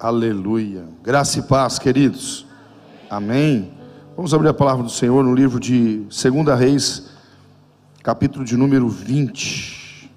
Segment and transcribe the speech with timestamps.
[0.00, 0.86] Aleluia.
[1.02, 2.46] Graça e paz, queridos.
[3.10, 3.70] Amém.
[4.16, 7.10] Vamos abrir a palavra do Senhor no livro de 2 Reis,
[8.02, 10.10] capítulo de número 20.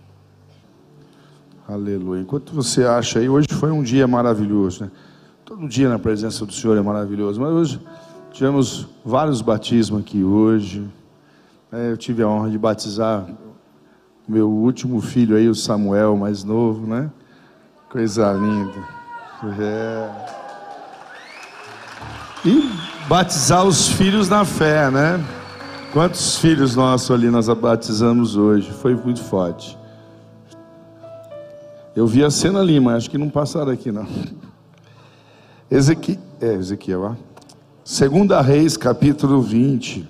[1.68, 2.22] Aleluia.
[2.22, 4.92] Enquanto você acha aí, hoje foi um dia maravilhoso, né?
[5.44, 7.81] Todo dia na presença do Senhor é maravilhoso, mas hoje
[8.31, 10.90] tivemos vários batismos aqui hoje.
[11.70, 13.28] É, eu tive a honra de batizar
[14.26, 17.12] meu último filho aí, o Samuel, mais novo, né?
[17.90, 19.02] Coisa linda.
[19.59, 20.09] É.
[22.45, 22.70] E
[23.07, 25.23] batizar os filhos na fé, né?
[25.91, 28.71] Quantos filhos nossos ali nós batizamos hoje?
[28.71, 29.77] Foi muito forte.
[31.95, 34.07] Eu vi a cena ali, mas acho que não passaram aqui, não.
[35.70, 37.17] Ezequiel, é, Ezequiel.
[37.84, 40.09] Segunda Reis, capítulo 20.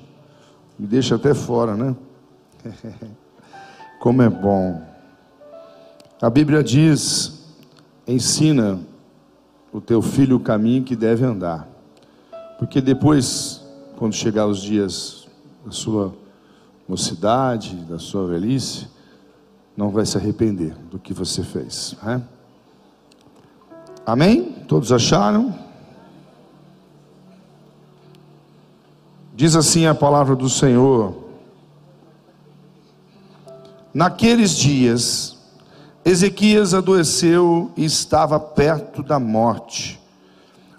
[0.77, 1.95] Me deixa até fora, né?
[3.99, 4.81] Como é bom.
[6.21, 7.43] A Bíblia diz,
[8.07, 8.79] ensina
[9.73, 11.67] o teu filho o caminho que deve andar.
[12.59, 13.65] Porque depois,
[13.97, 15.27] quando chegar os dias
[15.65, 16.13] da sua
[16.87, 18.87] mocidade, da sua velhice,
[19.75, 21.95] não vai se arrepender do que você fez.
[22.03, 22.21] Né?
[24.05, 24.51] Amém?
[24.67, 25.57] Todos acharam?
[29.33, 31.15] Diz assim a palavra do Senhor:
[33.91, 35.32] Naqueles dias,
[36.05, 39.99] Ezequias adoeceu e estava perto da morte.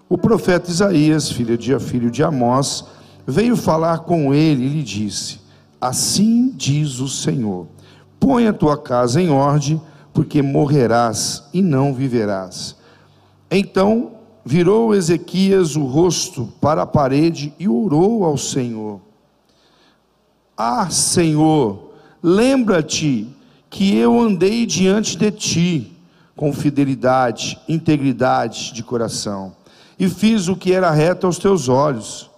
[0.08, 2.84] O profeta Isaías, filho de, filho de Amós,
[3.26, 5.40] veio falar com ele e lhe disse:
[5.80, 7.66] Assim diz o Senhor:
[8.20, 9.80] Põe a tua casa em ordem,
[10.12, 12.76] porque morrerás e não viverás.
[13.50, 14.12] Então
[14.44, 19.00] virou Ezequias o rosto para a parede e orou ao Senhor:
[20.54, 23.33] Ah, Senhor, lembra-te
[23.74, 25.92] que eu andei diante de ti
[26.36, 29.52] com fidelidade, integridade de coração,
[29.98, 32.30] e fiz o que era reto aos teus olhos.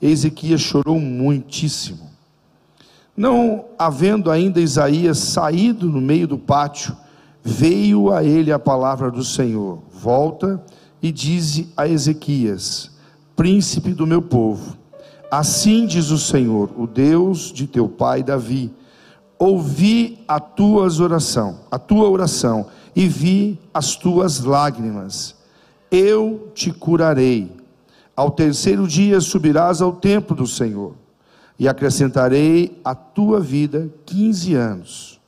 [0.00, 2.08] Ezequias chorou muitíssimo.
[3.14, 6.96] Não havendo ainda Isaías saído no meio do pátio,
[7.44, 10.58] veio a ele a palavra do Senhor: Volta
[11.02, 12.90] e dize a Ezequias,
[13.36, 14.74] príncipe do meu povo:
[15.30, 18.72] Assim diz o Senhor, o Deus de teu pai Davi
[19.38, 25.36] ouvi a tuas oração, a tua oração e vi as tuas lágrimas.
[25.90, 27.56] Eu te curarei.
[28.16, 30.94] Ao terceiro dia subirás ao templo do Senhor
[31.58, 35.20] e acrescentarei à tua vida quinze anos.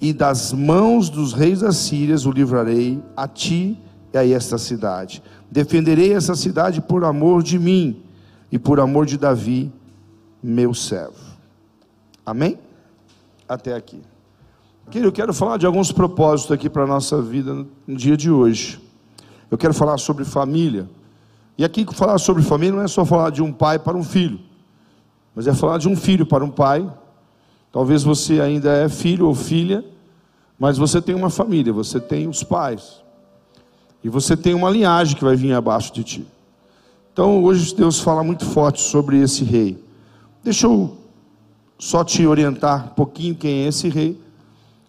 [0.00, 3.78] E das mãos dos reis da Síria o livrarei a ti
[4.12, 5.22] e a esta cidade.
[5.50, 8.02] Defenderei essa cidade por amor de mim
[8.50, 9.70] e por amor de Davi,
[10.42, 11.18] meu servo.
[12.24, 12.58] Amém?
[13.50, 14.00] Até aqui.
[14.94, 18.80] Eu quero falar de alguns propósitos aqui para a nossa vida no dia de hoje.
[19.50, 20.88] Eu quero falar sobre família.
[21.58, 24.40] E aqui falar sobre família não é só falar de um pai para um filho,
[25.34, 26.88] mas é falar de um filho para um pai.
[27.72, 29.84] Talvez você ainda é filho ou filha,
[30.58, 33.02] mas você tem uma família, você tem os pais.
[34.02, 36.26] E você tem uma linhagem que vai vir abaixo de ti.
[37.12, 39.82] Então hoje Deus fala muito forte sobre esse rei.
[40.42, 40.99] Deixa eu
[41.80, 44.20] só te orientar um pouquinho quem é esse rei.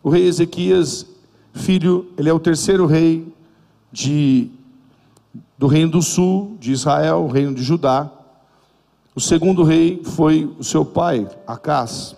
[0.03, 1.05] O rei Ezequias,
[1.53, 3.33] filho, ele é o terceiro rei
[3.89, 4.51] de,
[5.57, 8.11] do reino do sul, de Israel, o reino de Judá.
[9.15, 12.13] O segundo rei foi o seu pai, Acás.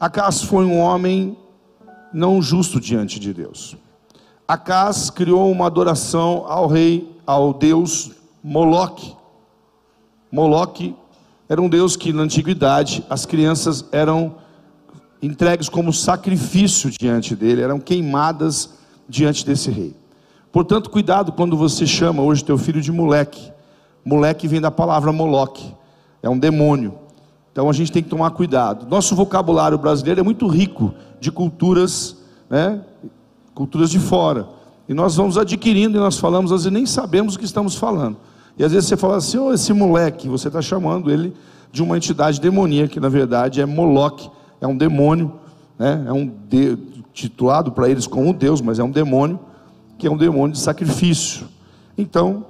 [0.00, 1.36] Acás foi um homem
[2.12, 3.76] não justo diante de Deus.
[4.48, 8.10] Acás criou uma adoração ao rei, ao deus
[8.42, 9.14] Moloque.
[10.32, 10.96] Moloque
[11.48, 14.36] era um Deus que na antiguidade as crianças eram
[15.22, 18.74] entregues como sacrifício diante dele, eram queimadas
[19.08, 19.96] diante desse rei.
[20.52, 23.52] Portanto, cuidado quando você chama hoje teu filho de moleque.
[24.04, 25.74] Moleque vem da palavra moloque,
[26.22, 26.98] é um demônio.
[27.50, 28.86] Então a gente tem que tomar cuidado.
[28.86, 32.16] Nosso vocabulário brasileiro é muito rico de culturas,
[32.48, 32.80] né?
[33.54, 34.48] Culturas de fora.
[34.88, 38.16] E nós vamos adquirindo e nós falamos, às vezes nem sabemos o que estamos falando.
[38.58, 41.32] E às vezes você fala assim, oh, esse moleque, você está chamando ele
[41.70, 44.28] de uma entidade demoníaca, que na verdade é Moloque,
[44.60, 45.32] é um demônio,
[45.78, 46.04] né?
[46.06, 46.76] é um de,
[47.12, 49.38] titulado para eles como Deus, mas é um demônio,
[49.96, 51.46] que é um demônio de sacrifício.
[51.96, 52.46] Então,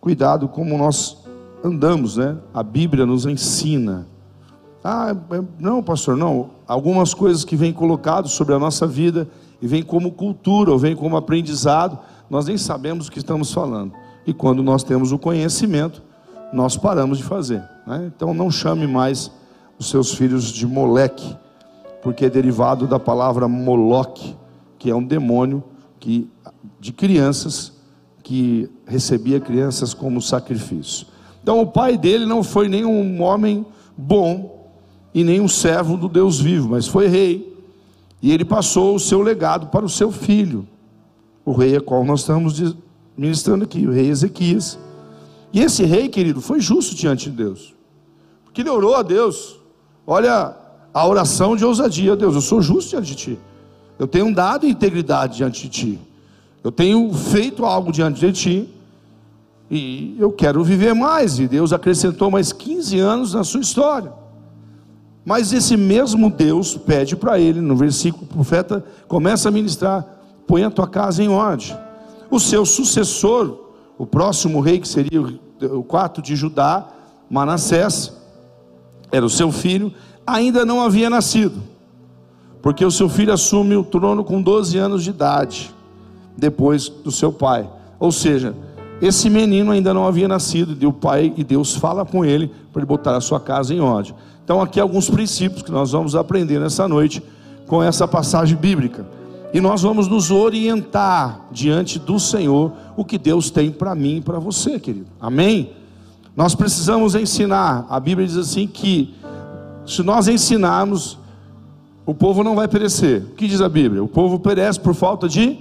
[0.00, 1.18] cuidado como nós
[1.62, 2.36] andamos, né?
[2.52, 4.06] A Bíblia nos ensina.
[4.82, 6.50] Ah, é, não, pastor, não.
[6.66, 9.26] Algumas coisas que vêm colocadas sobre a nossa vida
[9.62, 11.98] e vêm como cultura, ou vêm como aprendizado,
[12.28, 13.92] nós nem sabemos o que estamos falando.
[14.26, 16.02] E quando nós temos o conhecimento,
[16.52, 17.62] nós paramos de fazer.
[17.86, 18.10] Né?
[18.14, 19.30] Então não chame mais
[19.78, 21.36] os seus filhos de moleque,
[22.02, 24.36] porque é derivado da palavra moloque,
[24.78, 25.62] que é um demônio
[25.98, 26.30] que,
[26.78, 27.72] de crianças
[28.22, 31.06] que recebia crianças como sacrifício.
[31.42, 33.66] Então o pai dele não foi nenhum homem
[33.96, 34.70] bom
[35.12, 37.54] e nem um servo do Deus vivo, mas foi rei.
[38.22, 40.66] E ele passou o seu legado para o seu filho,
[41.44, 42.74] o rei a qual nós estamos
[43.16, 44.78] ministrando aqui, o rei Ezequias.
[45.52, 47.74] E esse rei, querido, foi justo diante de Deus,
[48.44, 49.56] porque ele orou a Deus.
[50.06, 50.56] Olha
[50.92, 53.38] a oração de ousadia, Deus, eu sou justo diante de ti.
[53.98, 56.00] Eu tenho dado integridade diante de ti.
[56.62, 58.68] Eu tenho feito algo diante de ti.
[59.70, 61.38] E eu quero viver mais.
[61.38, 64.12] E Deus acrescentou mais 15 anos na sua história.
[65.24, 70.04] Mas esse mesmo Deus pede para ele, no versículo, o profeta começa a ministrar:
[70.46, 71.76] põe a tua casa em ordem.
[72.34, 73.56] O seu sucessor,
[73.96, 75.20] o próximo rei, que seria
[75.70, 76.84] o quarto de Judá,
[77.30, 78.12] Manassés,
[79.12, 79.94] era o seu filho,
[80.26, 81.62] ainda não havia nascido,
[82.60, 85.72] porque o seu filho assume o trono com 12 anos de idade,
[86.36, 87.70] depois do seu pai.
[88.00, 88.52] Ou seja,
[89.00, 92.80] esse menino ainda não havia nascido, e o pai e Deus fala com ele para
[92.80, 94.12] ele botar a sua casa em ordem.
[94.42, 97.22] Então, aqui alguns princípios que nós vamos aprender nessa noite
[97.68, 99.06] com essa passagem bíblica.
[99.54, 104.20] E nós vamos nos orientar diante do Senhor o que Deus tem para mim e
[104.20, 105.06] para você, querido.
[105.20, 105.70] Amém?
[106.36, 107.86] Nós precisamos ensinar.
[107.88, 109.14] A Bíblia diz assim que
[109.86, 111.16] se nós ensinarmos,
[112.04, 113.22] o povo não vai perecer.
[113.22, 114.02] O que diz a Bíblia?
[114.02, 115.56] O povo perece por falta de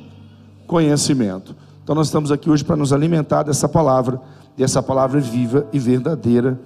[0.65, 1.55] conhecimento.
[1.83, 4.19] Então nós estamos aqui hoje para nos alimentar dessa palavra,
[4.57, 6.59] e essa palavra viva e verdadeira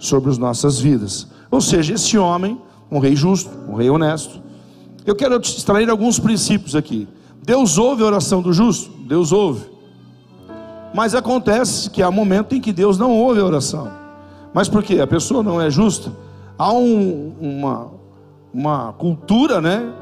[0.00, 1.28] sobre as nossas vidas.
[1.48, 4.40] Ou seja, esse homem, um rei justo, um rei honesto.
[5.04, 7.08] Eu quero extrair alguns princípios aqui.
[7.42, 8.90] Deus ouve a oração do justo?
[9.06, 9.66] Deus ouve.
[10.94, 13.90] Mas acontece que há momento em que Deus não ouve a oração.
[14.54, 15.00] Mas por quê?
[15.00, 16.12] A pessoa não é justa?
[16.62, 17.90] há um, uma,
[18.52, 19.92] uma cultura, né?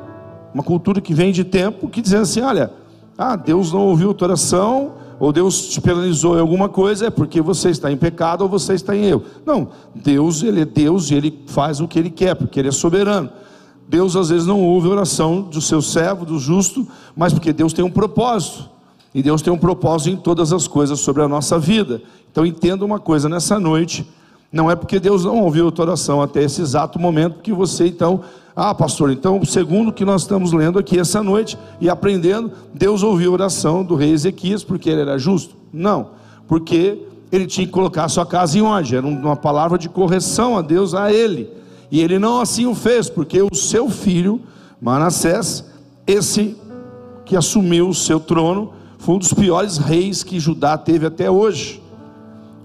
[0.53, 2.71] Uma cultura que vem de tempo que diz assim: olha,
[3.17, 7.11] ah, Deus não ouviu a tua oração, ou Deus te penalizou em alguma coisa, é
[7.11, 9.23] porque você está em pecado ou você está em erro.
[9.47, 12.73] Não, Deus, Ele é Deus e Ele faz o que Ele quer, porque Ele é
[12.73, 13.31] soberano.
[13.91, 17.73] Deus às vezes não ouve a oração do seu servo, do justo, mas porque Deus
[17.73, 18.71] tem um propósito.
[19.13, 22.01] E Deus tem um propósito em todas as coisas sobre a nossa vida.
[22.31, 24.07] Então entenda uma coisa nessa noite
[24.53, 27.87] não é porque Deus não ouviu a tua oração até esse exato momento que você
[27.87, 28.21] então,
[28.55, 33.31] ah, pastor, então, segundo que nós estamos lendo aqui essa noite e aprendendo, Deus ouviu
[33.31, 35.55] a oração do rei Ezequias porque ele era justo?
[35.73, 36.11] Não,
[36.49, 37.01] porque
[37.31, 40.63] ele tinha que colocar a sua casa em ordem, era uma palavra de correção a
[40.63, 41.60] Deus a ele.
[41.91, 44.41] E ele não assim o fez, porque o seu filho,
[44.81, 45.65] Manassés,
[46.07, 46.57] esse
[47.25, 51.83] que assumiu o seu trono, foi um dos piores reis que Judá teve até hoje.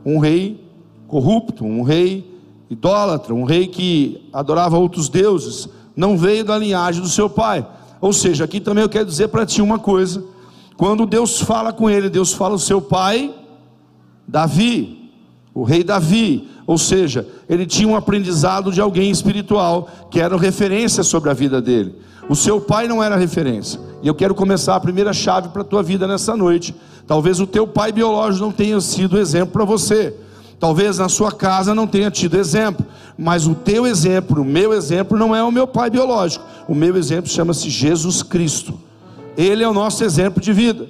[0.06, 0.64] Um rei
[1.08, 2.36] corrupto, um rei
[2.70, 7.66] idólatra, um rei que adorava outros deuses, não veio da linhagem do seu pai.
[8.02, 10.24] Ou seja, aqui também eu quero dizer para ti uma coisa:
[10.78, 13.34] quando Deus fala com ele, Deus fala o seu pai,
[14.28, 15.10] Davi,
[15.54, 21.04] o rei Davi, ou seja, ele tinha um aprendizado de alguém espiritual que era referência
[21.04, 21.96] sobre a vida dele.
[22.28, 23.80] O seu pai não era referência.
[24.02, 26.76] E eu quero começar a primeira chave para a tua vida nessa noite.
[27.08, 30.16] Talvez o teu pai biológico não tenha sido exemplo para você.
[30.60, 32.86] Talvez na sua casa não tenha tido exemplo,
[33.18, 36.46] mas o teu exemplo, o meu exemplo, não é o meu pai biológico.
[36.68, 38.80] O meu exemplo chama-se Jesus Cristo.
[39.38, 40.88] Ele é o nosso exemplo de vida.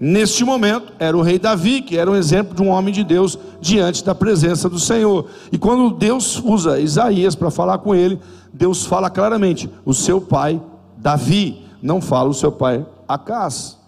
[0.00, 3.38] Neste momento, era o rei Davi, que era um exemplo de um homem de Deus
[3.60, 5.26] diante da presença do Senhor.
[5.52, 8.18] E quando Deus usa Isaías para falar com ele,
[8.50, 10.60] Deus fala claramente: o seu pai
[10.96, 13.80] Davi, não fala o seu pai Acas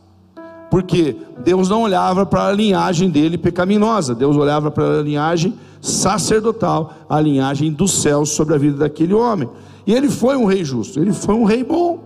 [0.72, 6.94] porque Deus não olhava para a linhagem dele pecaminosa, Deus olhava para a linhagem sacerdotal,
[7.10, 9.50] a linhagem dos céus sobre a vida daquele homem.
[9.86, 11.98] E ele foi um rei justo, ele foi um rei bom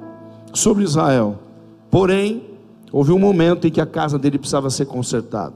[0.52, 1.38] sobre Israel.
[1.88, 2.42] Porém,
[2.96, 5.52] houve um momento em que a casa dele precisava ser consertada.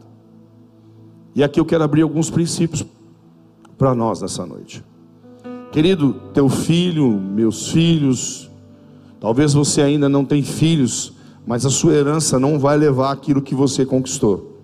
[1.35, 2.85] E aqui eu quero abrir alguns princípios
[3.79, 4.85] para nós nessa noite.
[5.73, 8.51] Querido, teu filho, meus filhos,
[9.19, 11.15] talvez você ainda não tem filhos,
[11.47, 14.61] mas a sua herança não vai levar aquilo que você conquistou.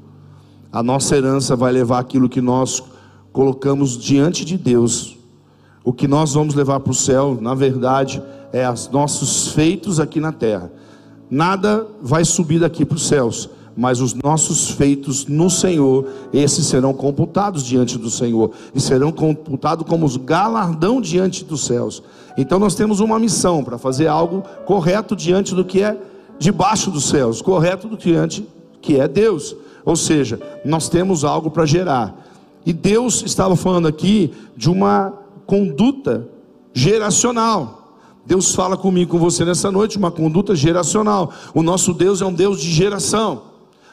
[0.71, 2.83] A nossa herança vai levar aquilo que nós
[3.33, 5.17] colocamos diante de Deus.
[5.83, 10.21] O que nós vamos levar para o céu, na verdade, é os nossos feitos aqui
[10.21, 10.71] na terra.
[11.31, 16.95] Nada vai subir daqui para os céus, mas os nossos feitos no Senhor, esses serão
[16.95, 22.03] computados diante do Senhor e serão computados como os galardão diante dos céus.
[22.39, 25.97] Então nós temos uma missão para fazer algo correto diante do que é
[26.39, 28.47] debaixo dos céus, correto do diante
[28.81, 29.55] que é Deus.
[29.85, 32.15] Ou seja, nós temos algo para gerar.
[32.65, 35.13] E Deus estava falando aqui de uma
[35.47, 36.29] conduta
[36.73, 37.86] geracional.
[38.27, 41.33] Deus fala comigo, com você nessa noite, uma conduta geracional.
[41.55, 43.43] O nosso Deus é um Deus de geração.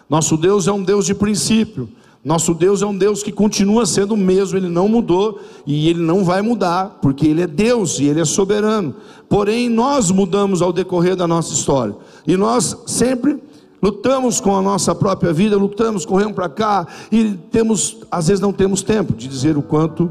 [0.10, 1.88] Nosso Deus é um Deus de princípio.
[2.26, 6.02] Nosso Deus é um Deus que continua sendo o mesmo, ele não mudou e ele
[6.02, 8.96] não vai mudar, porque ele é Deus e ele é soberano.
[9.28, 11.96] Porém, nós mudamos ao decorrer da nossa história.
[12.26, 13.44] E nós sempre
[13.82, 18.54] lutamos com a nossa própria vida, lutamos, corremos para cá e temos, às vezes não
[18.54, 20.10] temos tempo de dizer o quanto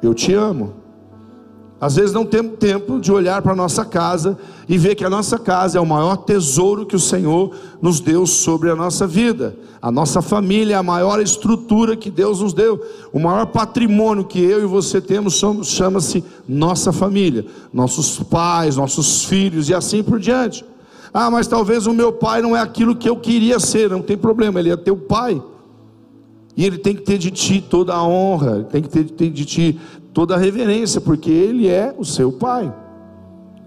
[0.00, 0.83] eu te amo.
[1.84, 5.10] Às vezes não temos tempo de olhar para a nossa casa e ver que a
[5.10, 9.54] nossa casa é o maior tesouro que o Senhor nos deu sobre a nossa vida.
[9.82, 12.82] A nossa família é a maior estrutura que Deus nos deu.
[13.12, 19.68] O maior patrimônio que eu e você temos chama-se nossa família, nossos pais, nossos filhos
[19.68, 20.64] e assim por diante.
[21.12, 24.16] Ah, mas talvez o meu pai não é aquilo que eu queria ser, não tem
[24.16, 25.42] problema, ele é teu pai.
[26.56, 29.78] E ele tem que ter de ti toda a honra, tem que ter de ti
[30.14, 32.72] toda a reverência, porque ele é o seu pai.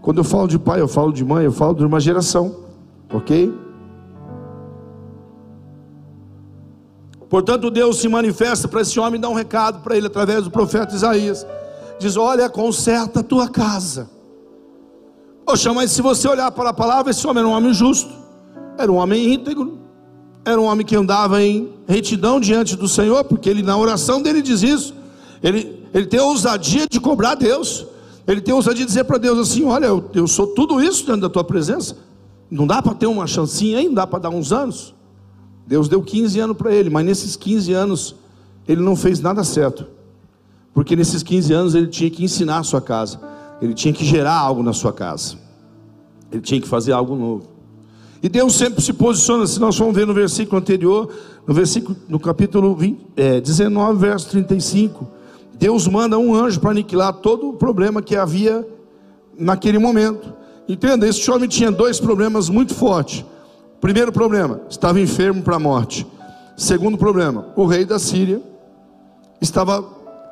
[0.01, 2.55] Quando eu falo de pai, eu falo de mãe, eu falo de uma geração,
[3.13, 3.53] ok?
[7.29, 10.49] Portanto, Deus se manifesta para esse homem e dá um recado para ele através do
[10.49, 11.45] profeta Isaías.
[11.99, 14.09] Diz: Olha, conserta a tua casa.
[15.45, 18.11] Poxa, mas se você olhar para a palavra, esse homem era um homem justo,
[18.77, 19.77] era um homem íntegro,
[20.45, 24.41] era um homem que andava em retidão diante do Senhor, porque ele na oração dele
[24.41, 24.95] diz isso.
[25.43, 27.87] Ele, ele tem a ousadia de cobrar a Deus.
[28.27, 31.03] Ele tem a ousadia de dizer para Deus assim: Olha, eu, eu sou tudo isso
[31.07, 31.97] dentro da tua presença.
[32.51, 34.93] Não dá para ter uma chancinha aí, não dá para dar uns anos.
[35.65, 38.15] Deus deu 15 anos para ele, mas nesses 15 anos
[38.67, 39.87] ele não fez nada certo.
[40.71, 43.19] Porque nesses 15 anos ele tinha que ensinar a sua casa,
[43.59, 45.35] ele tinha que gerar algo na sua casa,
[46.31, 47.49] ele tinha que fazer algo novo.
[48.21, 51.11] E Deus sempre se posiciona, se nós formos ver no versículo anterior,
[51.47, 55.16] no versículo, no capítulo 20, é, 19, verso 35,
[55.57, 58.65] Deus manda um anjo para aniquilar todo o problema que havia
[59.37, 60.33] naquele momento.
[60.67, 63.25] Entenda, esse homem tinha dois problemas muito fortes.
[63.79, 66.05] Primeiro problema, estava enfermo para a morte.
[66.55, 68.41] Segundo problema, o rei da Síria
[69.39, 69.83] estava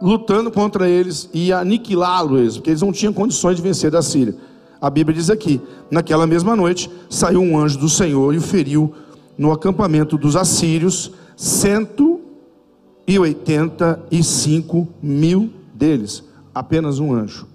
[0.02, 4.36] lutando contra eles e aniquilá-los, porque eles não tinham condições de vencer da Síria.
[4.82, 8.94] A Bíblia diz aqui: naquela mesma noite saiu um anjo do Senhor e o feriu
[9.38, 12.15] no acampamento dos assírios, cento
[13.08, 17.48] e 85 mil deles, apenas um anjo.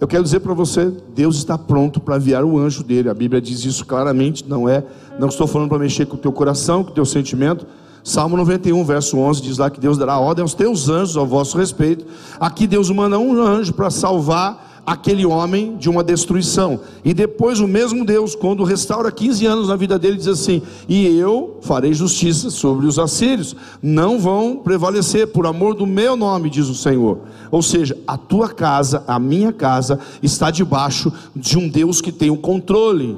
[0.00, 3.08] Eu quero dizer para você, Deus está pronto para enviar o anjo dele.
[3.08, 4.84] A Bíblia diz isso claramente, não é,
[5.16, 7.64] não estou falando para mexer com o teu coração, com o teu sentimento.
[8.02, 11.56] Salmo 91, verso 11 diz lá que Deus dará ordem aos teus anjos ao vosso
[11.56, 12.04] respeito.
[12.40, 16.80] Aqui Deus manda um anjo para salvar aquele homem de uma destruição.
[17.04, 21.06] E depois o mesmo Deus, quando restaura 15 anos na vida dele, diz assim: E
[21.16, 26.68] eu farei justiça sobre os assírios, não vão prevalecer por amor do meu nome, diz
[26.68, 27.20] o Senhor.
[27.50, 32.30] Ou seja, a tua casa, a minha casa, está debaixo de um Deus que tem
[32.30, 33.16] o controle.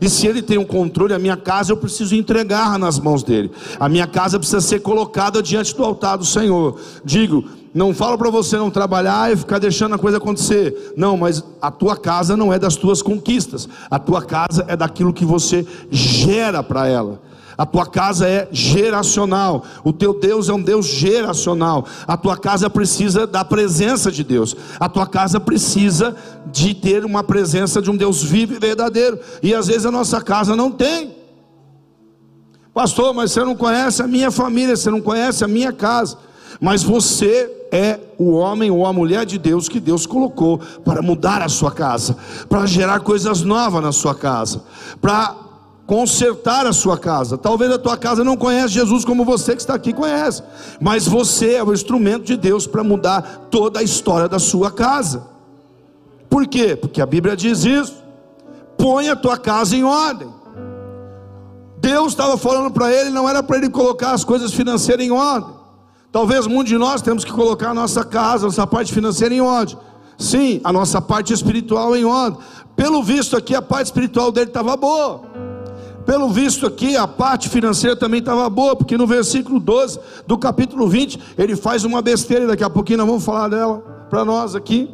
[0.00, 3.22] E se ele tem o um controle, a minha casa eu preciso entregar nas mãos
[3.22, 3.52] dele.
[3.78, 6.76] A minha casa precisa ser colocada diante do altar do Senhor.
[7.04, 10.92] Digo, não falo para você não trabalhar e ficar deixando a coisa acontecer.
[10.94, 13.66] Não, mas a tua casa não é das tuas conquistas.
[13.90, 17.20] A tua casa é daquilo que você gera para ela.
[17.56, 19.64] A tua casa é geracional.
[19.82, 21.86] O teu Deus é um Deus geracional.
[22.06, 24.54] A tua casa precisa da presença de Deus.
[24.78, 26.14] A tua casa precisa
[26.50, 29.18] de ter uma presença de um Deus vivo e verdadeiro.
[29.42, 31.16] E às vezes a nossa casa não tem.
[32.74, 36.18] Pastor, mas você não conhece a minha família, você não conhece a minha casa.
[36.60, 41.40] Mas você é o homem ou a mulher de Deus que Deus colocou para mudar
[41.40, 42.14] a sua casa,
[42.46, 44.62] para gerar coisas novas na sua casa,
[45.00, 45.34] para
[45.86, 47.38] consertar a sua casa.
[47.38, 50.42] Talvez a tua casa não conhece Jesus como você que está aqui conhece,
[50.78, 55.26] mas você é o instrumento de Deus para mudar toda a história da sua casa.
[56.28, 56.76] Por quê?
[56.76, 58.02] Porque a Bíblia diz isso.
[58.76, 60.28] Põe a tua casa em ordem.
[61.78, 65.61] Deus estava falando para ele, não era para ele colocar as coisas financeiras em ordem.
[66.12, 69.40] Talvez muitos de nós temos que colocar a nossa casa, a nossa parte financeira em
[69.40, 69.78] ordem.
[70.18, 72.38] Sim, a nossa parte espiritual em ordem.
[72.76, 75.22] Pelo visto aqui, a parte espiritual dele estava boa.
[76.04, 80.86] Pelo visto aqui, a parte financeira também estava boa, porque no versículo 12 do capítulo
[80.86, 83.78] 20, ele faz uma besteira, daqui a pouquinho nós vamos falar dela
[84.10, 84.90] para nós aqui.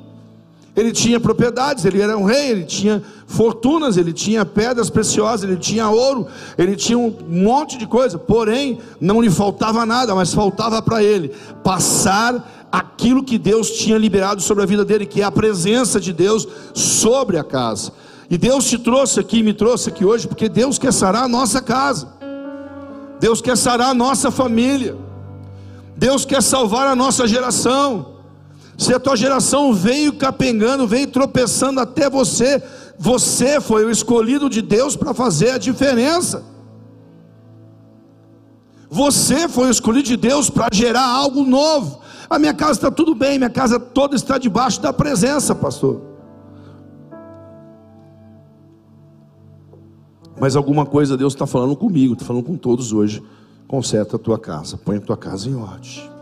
[0.76, 5.58] Ele tinha propriedades, ele era um rei, ele tinha fortunas, ele tinha pedras preciosas, ele
[5.58, 10.80] tinha ouro, ele tinha um monte de coisa, porém, não lhe faltava nada, mas faltava
[10.80, 11.32] para ele
[11.64, 16.12] passar aquilo que Deus tinha liberado sobre a vida dele, que é a presença de
[16.12, 17.92] Deus sobre a casa.
[18.30, 21.62] E Deus te trouxe aqui, me trouxe aqui hoje, porque Deus quer sarar a nossa
[21.62, 22.08] casa,
[23.18, 24.96] Deus quer sarar a nossa família,
[25.96, 28.17] Deus quer salvar a nossa geração.
[28.78, 32.62] Se a tua geração veio capengando, veio tropeçando até você,
[32.96, 36.44] você foi o escolhido de Deus para fazer a diferença.
[38.88, 42.00] Você foi escolhido de Deus para gerar algo novo.
[42.30, 46.00] A minha casa está tudo bem, minha casa toda está debaixo da presença, pastor.
[50.40, 53.20] Mas alguma coisa Deus está falando comigo, está falando com todos hoje.
[53.66, 56.17] Conserta a tua casa, põe a tua casa em ordem.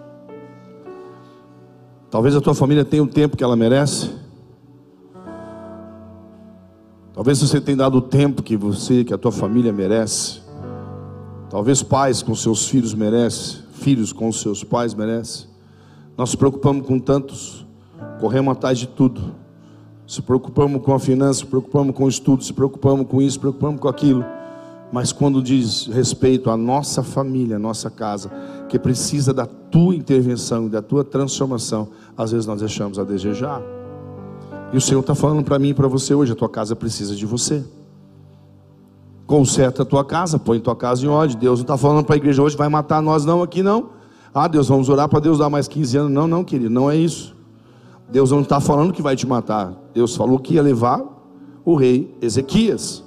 [2.10, 4.10] Talvez a tua família tenha o tempo que ela merece.
[7.12, 10.40] Talvez você tenha dado o tempo que você, que a tua família merece.
[11.48, 15.48] Talvez pais com seus filhos merecem, filhos com seus pais merecem.
[16.16, 17.66] Nós nos preocupamos com tantos,
[18.20, 19.34] corremos atrás de tudo.
[20.06, 23.40] Se preocupamos com a finança, se preocupamos com o estudo, se preocupamos com isso, se
[23.40, 24.24] preocupamos com aquilo.
[24.92, 28.30] Mas quando diz respeito à nossa família, à nossa casa,
[28.68, 33.60] que precisa da tua intervenção da tua transformação, às vezes nós deixamos a desejar.
[34.72, 37.14] E o Senhor está falando para mim e para você hoje: a tua casa precisa
[37.14, 37.64] de você.
[39.26, 41.36] Conserta a tua casa, põe tua casa em ordem.
[41.36, 43.90] Deus não está falando para a igreja hoje, vai matar nós não aqui não.
[44.32, 46.12] Ah, Deus, vamos orar para Deus dar mais 15 anos.
[46.12, 47.34] Não, não, querido, não é isso.
[48.08, 49.72] Deus não está falando que vai te matar.
[49.92, 51.02] Deus falou que ia levar
[51.64, 53.02] o rei Ezequias.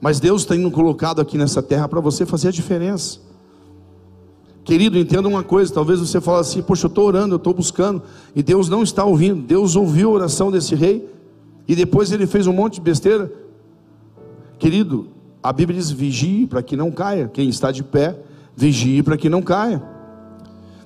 [0.00, 3.18] Mas Deus está indo colocado aqui nessa terra para você fazer a diferença.
[4.64, 8.02] Querido, entenda uma coisa: talvez você fale assim, poxa, eu estou orando, eu estou buscando,
[8.36, 9.42] e Deus não está ouvindo.
[9.42, 11.08] Deus ouviu a oração desse rei,
[11.66, 13.32] e depois ele fez um monte de besteira.
[14.58, 15.08] Querido,
[15.42, 17.28] a Bíblia diz: vigie para que não caia.
[17.28, 18.18] Quem está de pé,
[18.54, 19.82] vigie para que não caia.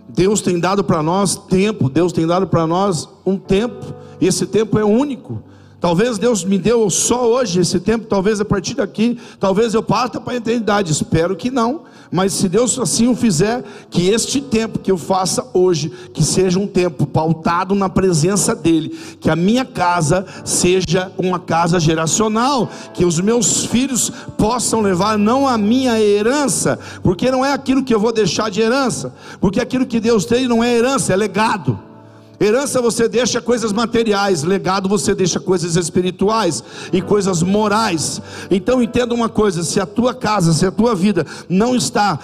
[0.09, 4.47] Deus tem dado para nós tempo, Deus tem dado para nós um tempo, e esse
[4.47, 5.43] tempo é único.
[5.83, 10.21] Talvez Deus me deu só hoje esse tempo, talvez a partir daqui, talvez eu parta
[10.21, 10.93] para a eternidade.
[10.93, 15.45] Espero que não, mas se Deus assim o fizer, que este tempo que eu faça
[15.53, 21.41] hoje, que seja um tempo pautado na presença dEle, que a minha casa seja uma
[21.41, 24.09] casa geracional, que os meus filhos
[24.39, 28.61] possam levar não a minha herança, porque não é aquilo que eu vou deixar de
[28.61, 31.92] herança, porque aquilo que Deus tem não é herança, é legado.
[32.43, 38.21] Herança você deixa coisas materiais, legado você deixa coisas espirituais e coisas morais.
[38.51, 42.19] Então entenda uma coisa: se a tua casa, se a tua vida não está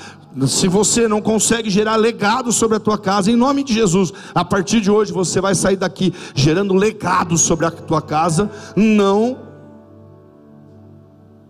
[0.46, 4.44] se você não consegue gerar legado sobre a tua casa, em nome de Jesus, a
[4.44, 9.38] partir de hoje você vai sair daqui gerando legado sobre a tua casa, não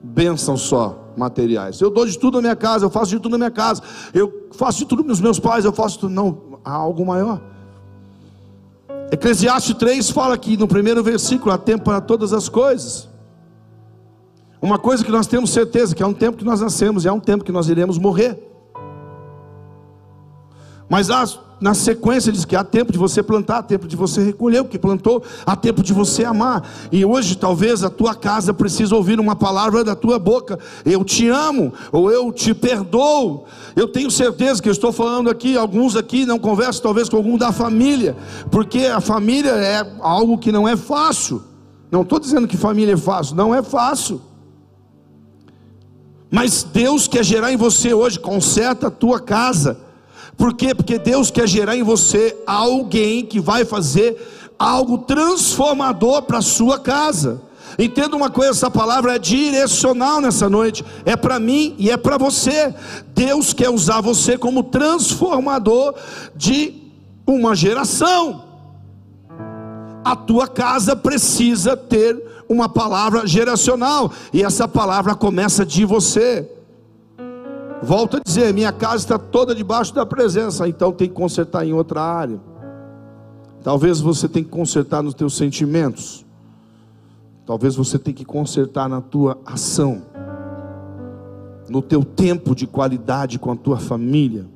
[0.03, 1.81] bênçãos só materiais.
[1.81, 3.83] Eu dou de tudo na minha casa, eu faço de tudo na minha casa,
[4.15, 6.15] eu faço de tudo nos meus pais, eu faço tudo.
[6.15, 7.41] Não, há algo maior.
[9.11, 13.09] Eclesiastes 3 fala aqui no primeiro versículo: há tempo para todas as coisas.
[14.61, 17.13] Uma coisa que nós temos certeza que há um tempo que nós nascemos e há
[17.13, 18.48] um tempo que nós iremos morrer.
[20.89, 21.27] Mas há
[21.61, 24.65] na sequência diz que há tempo de você plantar, há tempo de você recolher o
[24.65, 26.69] que plantou, há tempo de você amar.
[26.93, 31.29] E hoje talvez a tua casa precise ouvir uma palavra da tua boca: eu te
[31.29, 33.45] amo ou eu te perdoo.
[33.75, 37.37] Eu tenho certeza que eu estou falando aqui, alguns aqui não conversam talvez com algum
[37.37, 38.17] da família,
[38.51, 41.43] porque a família é algo que não é fácil.
[41.91, 44.21] Não estou dizendo que família é fácil, não é fácil.
[46.31, 49.88] Mas Deus quer gerar em você hoje, conserta a tua casa
[50.39, 50.73] por quê?
[50.73, 54.17] Porque Deus quer gerar em você alguém que vai fazer
[54.57, 57.43] algo transformador para a sua casa.
[57.77, 62.17] Entenda uma coisa, essa palavra é direcional nessa noite, é para mim e é para
[62.17, 62.73] você.
[63.15, 65.95] Deus quer usar você como transformador
[66.37, 66.73] de
[67.27, 68.45] uma geração.
[70.05, 76.58] A tua casa precisa ter uma palavra geracional, e essa palavra começa de você.
[77.83, 81.73] Volto a dizer, minha casa está toda debaixo da presença, então tem que consertar em
[81.73, 82.41] outra área.
[83.63, 86.25] Talvez você tenha que consertar nos teus sentimentos.
[87.45, 90.03] Talvez você tenha que consertar na tua ação.
[91.69, 94.47] No teu tempo de qualidade com a tua família.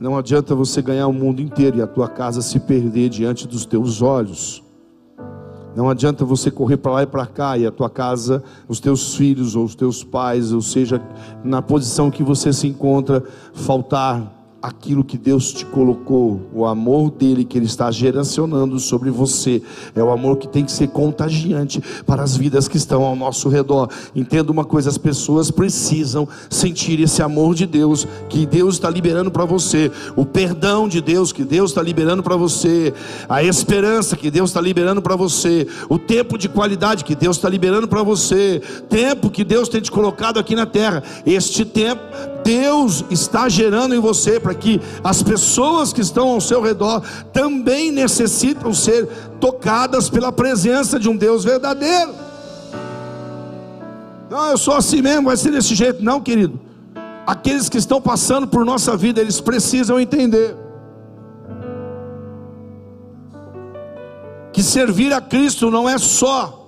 [0.00, 3.64] Não adianta você ganhar o mundo inteiro e a tua casa se perder diante dos
[3.64, 4.63] teus olhos.
[5.76, 9.16] Não adianta você correr para lá e para cá e a tua casa, os teus
[9.16, 11.02] filhos ou os teus pais, ou seja,
[11.42, 14.33] na posição que você se encontra, faltar
[14.64, 19.60] aquilo que Deus te colocou, o amor dele que ele está geracionando sobre você,
[19.94, 23.50] é o amor que tem que ser contagiante para as vidas que estão ao nosso
[23.50, 23.90] redor.
[24.16, 29.30] Entenda uma coisa: as pessoas precisam sentir esse amor de Deus que Deus está liberando
[29.30, 32.94] para você, o perdão de Deus que Deus está liberando para você,
[33.28, 37.50] a esperança que Deus está liberando para você, o tempo de qualidade que Deus está
[37.50, 41.02] liberando para você, tempo que Deus tem te colocado aqui na terra.
[41.26, 42.02] Este tempo
[42.44, 47.02] Deus está gerando em você para que as pessoas que estão ao seu redor
[47.32, 49.08] também necessitam ser
[49.40, 52.14] tocadas pela presença de um Deus verdadeiro.
[54.30, 56.04] Não, eu sou assim mesmo, vai ser desse jeito.
[56.04, 56.60] Não, querido.
[57.26, 60.54] aqueles que estão passando por nossa vida, eles precisam entender
[64.52, 66.60] que servir a Cristo não é só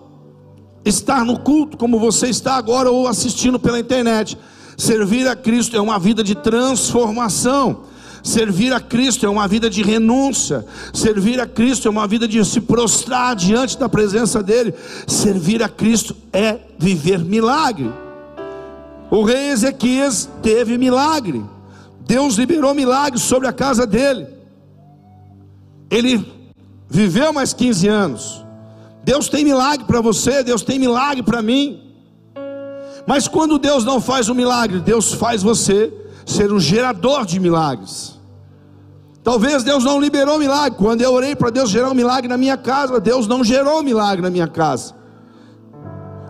[0.85, 4.39] estar no culto como você está agora ou assistindo pela internet.
[4.77, 7.85] Servir a Cristo é uma vida de transformação.
[8.23, 10.67] Servir a Cristo é uma vida de renúncia.
[10.93, 14.75] Servir a Cristo é uma vida de se prostrar diante da presença dEle.
[15.07, 17.91] Servir a Cristo é viver milagre.
[19.11, 21.45] O rei Ezequias teve milagre.
[22.01, 24.27] Deus liberou milagres sobre a casa dele.
[25.89, 26.25] Ele
[26.89, 28.45] viveu mais 15 anos.
[29.05, 31.86] Deus tem milagre para você, Deus tem milagre para mim.
[33.07, 35.92] Mas quando Deus não faz um milagre, Deus faz você
[36.25, 38.19] ser um gerador de milagres.
[39.23, 40.79] Talvez Deus não liberou milagre.
[40.79, 43.83] Quando eu orei para Deus gerar um milagre na minha casa, Deus não gerou um
[43.83, 44.95] milagre na minha casa.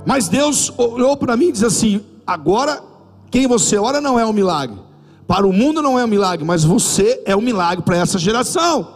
[0.05, 2.83] Mas Deus olhou para mim e disse assim: agora
[3.31, 4.79] quem você ora não é um milagre.
[5.27, 8.96] Para o mundo não é um milagre, mas você é um milagre para essa geração.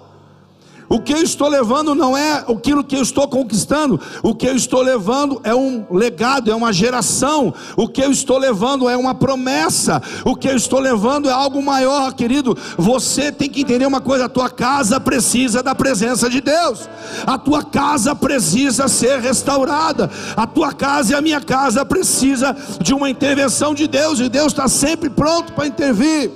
[0.93, 4.57] O que eu estou levando não é aquilo que eu estou conquistando, o que eu
[4.57, 9.15] estou levando é um legado, é uma geração, o que eu estou levando é uma
[9.15, 12.59] promessa, o que eu estou levando é algo maior, querido.
[12.77, 16.89] Você tem que entender uma coisa: a tua casa precisa da presença de Deus,
[17.25, 22.93] a tua casa precisa ser restaurada, a tua casa e a minha casa precisa de
[22.93, 26.33] uma intervenção de Deus, e Deus está sempre pronto para intervir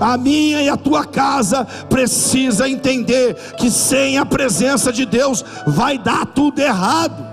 [0.00, 5.98] a minha e a tua casa precisa entender que sem a presença de Deus vai
[5.98, 7.28] dar tudo errado.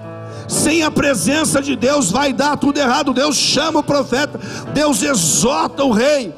[0.48, 3.14] Sem a presença de Deus vai dar tudo errado.
[3.14, 4.40] Deus chama o profeta,
[4.74, 6.34] Deus exorta o rei.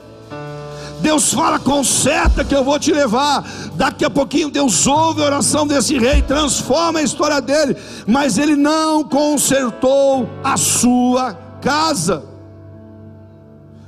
[1.02, 3.44] Deus fala, conserta que eu vou te levar.
[3.76, 8.56] Daqui a pouquinho Deus ouve a oração desse rei, transforma a história dele, mas ele
[8.56, 12.24] não consertou a sua casa.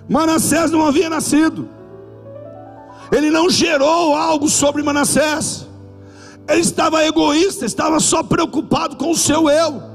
[0.07, 1.69] Manassés não havia nascido
[3.11, 5.67] ele não gerou algo sobre Manassés.
[6.47, 9.90] Ele estava egoísta, estava só preocupado com o seu eu.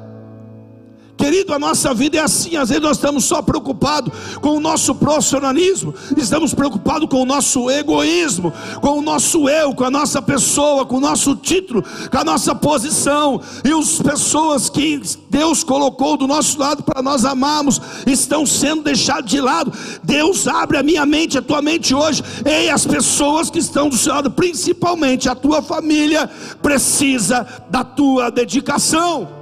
[1.16, 2.56] Querido, a nossa vida é assim.
[2.56, 7.70] Às vezes nós estamos só preocupados com o nosso profissionalismo, estamos preocupados com o nosso
[7.70, 8.52] egoísmo,
[8.82, 12.54] com o nosso eu, com a nossa pessoa, com o nosso título, com a nossa
[12.54, 13.40] posição.
[13.64, 15.00] E as pessoas que
[15.30, 19.72] Deus colocou do nosso lado para nós amarmos estão sendo deixadas de lado.
[20.02, 22.22] Deus abre a minha mente, a tua mente hoje.
[22.44, 26.28] Ei, as pessoas que estão do seu lado, principalmente a tua família,
[26.60, 29.35] precisa da tua dedicação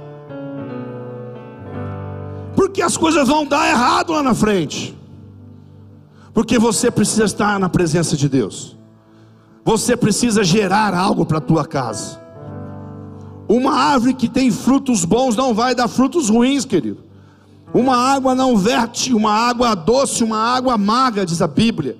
[2.55, 4.97] porque as coisas vão dar errado lá na frente.
[6.33, 8.77] Porque você precisa estar na presença de Deus.
[9.63, 12.19] Você precisa gerar algo para a tua casa.
[13.47, 17.03] Uma árvore que tem frutos bons não vai dar frutos ruins, querido.
[17.73, 21.97] Uma água não verte uma água doce, uma água amarga, diz a Bíblia.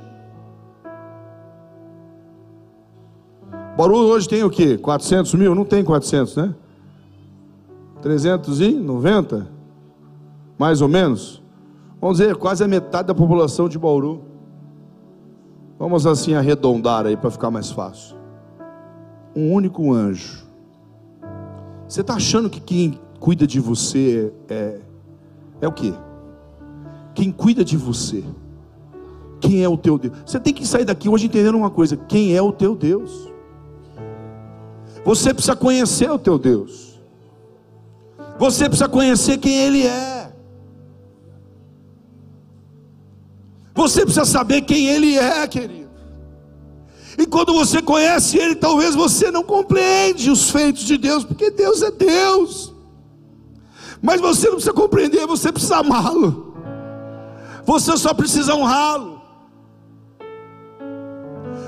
[3.76, 4.78] Bauru hoje tem o quê?
[4.78, 5.56] 400 mil?
[5.56, 6.56] Não tem 400, né?
[8.04, 9.48] 390?
[10.60, 11.42] Mais ou menos?
[12.00, 14.22] Vamos dizer, quase a metade da população de Bauru.
[15.80, 18.16] Vamos assim arredondar aí para ficar mais fácil.
[19.36, 20.44] Um único anjo.
[21.88, 24.80] Você está achando que quem cuida de você é,
[25.62, 25.94] é o quê?
[27.16, 28.24] Quem cuida de você?
[29.40, 30.16] Quem é o teu Deus?
[30.26, 33.33] Você tem que sair daqui hoje entendendo uma coisa: quem é o teu Deus?
[35.06, 37.00] Você precisa conhecer o teu Deus.
[38.40, 40.34] Você precisa conhecer quem Ele é.
[43.76, 45.90] Você precisa saber quem Ele é, querido.
[47.18, 51.82] E quando você conhece Ele, talvez você não compreende os feitos de Deus, porque Deus
[51.82, 52.74] é Deus.
[54.02, 56.54] Mas você não precisa compreender, você precisa amá-lo.
[57.66, 59.22] Você só precisa honrá-lo.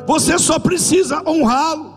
[0.06, 1.95] Você só precisa honrá-lo.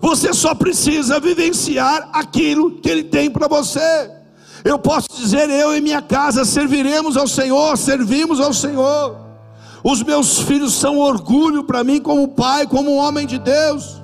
[0.00, 4.10] Você só precisa vivenciar aquilo que Ele tem para você.
[4.64, 9.16] Eu posso dizer, eu e minha casa serviremos ao Senhor, servimos ao Senhor.
[9.84, 14.02] Os meus filhos são orgulho para mim, como pai, como homem de Deus.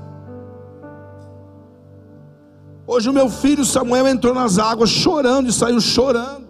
[2.86, 6.46] Hoje o meu filho Samuel entrou nas águas chorando e saiu chorando.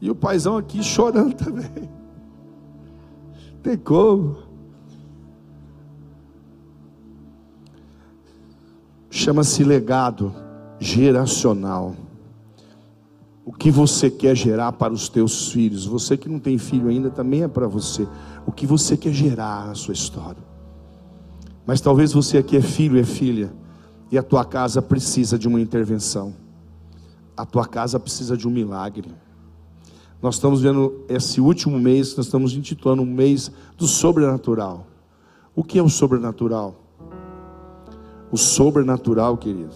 [0.00, 1.90] E o paizão aqui chorando também.
[3.62, 4.49] Tem como.
[9.10, 10.32] Chama-se legado
[10.78, 11.96] geracional.
[13.44, 15.84] O que você quer gerar para os teus filhos?
[15.84, 18.06] Você que não tem filho ainda também é para você.
[18.46, 20.42] O que você quer gerar na sua história?
[21.66, 23.52] Mas talvez você aqui é filho, é filha,
[24.10, 26.34] e a tua casa precisa de uma intervenção.
[27.36, 29.10] A tua casa precisa de um milagre.
[30.22, 34.86] Nós estamos vendo esse último mês, nós estamos intitulando um mês do sobrenatural.
[35.54, 36.79] O que é o sobrenatural?
[38.30, 39.74] O sobrenatural, querido,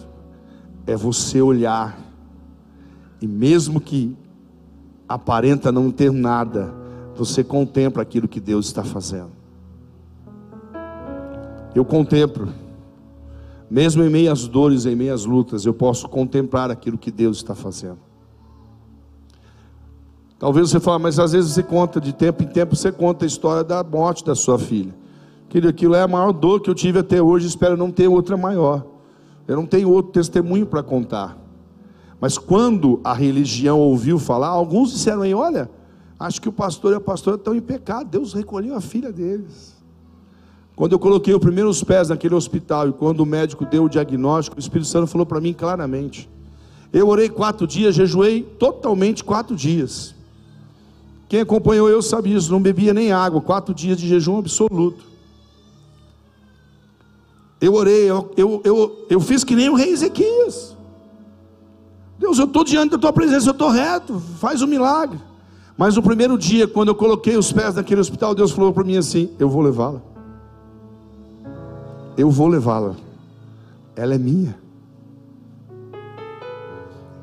[0.87, 1.99] é você olhar
[3.21, 4.15] e mesmo que
[5.07, 6.73] aparenta não ter nada,
[7.15, 9.31] você contempla aquilo que Deus está fazendo.
[11.73, 12.49] Eu contemplo,
[13.69, 17.99] mesmo em meias dores, em meias lutas, eu posso contemplar aquilo que Deus está fazendo.
[20.37, 23.27] Talvez você fale, mas às vezes você conta, de tempo em tempo, você conta a
[23.27, 24.93] história da morte da sua filha.
[25.49, 28.35] Querido, aquilo é a maior dor que eu tive até hoje, espero não ter outra
[28.35, 28.85] maior.
[29.47, 31.37] Eu não tenho outro testemunho para contar.
[32.19, 35.69] Mas quando a religião ouviu falar, alguns disseram aí: olha,
[36.19, 39.75] acho que o pastor e a pastora estão em pecado, Deus recolheu a filha deles.
[40.75, 44.57] Quando eu coloquei os primeiros pés naquele hospital e quando o médico deu o diagnóstico,
[44.57, 46.29] o Espírito Santo falou para mim claramente.
[46.91, 50.13] Eu orei quatro dias, jejuei totalmente quatro dias.
[51.29, 55.14] Quem acompanhou eu sabe isso, não bebia nem água, quatro dias de jejum absoluto.
[57.65, 60.77] Eu orei, eu, eu, eu, eu fiz que nem o rei Ezequias.
[62.19, 65.19] Deus, eu estou diante da tua presença, eu estou reto, faz um milagre.
[65.75, 68.97] Mas no primeiro dia, quando eu coloquei os pés naquele hospital, Deus falou para mim
[68.97, 69.99] assim: Eu vou levá-la.
[72.15, 72.95] Eu vou levá-la.
[73.95, 74.55] Ela é minha.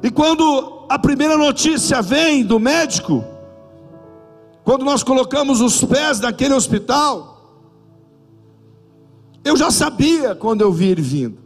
[0.02, 3.24] E quando a primeira notícia vem do médico,
[4.64, 7.31] quando nós colocamos os pés naquele hospital,
[9.44, 11.38] eu já sabia quando eu vi ele vindo.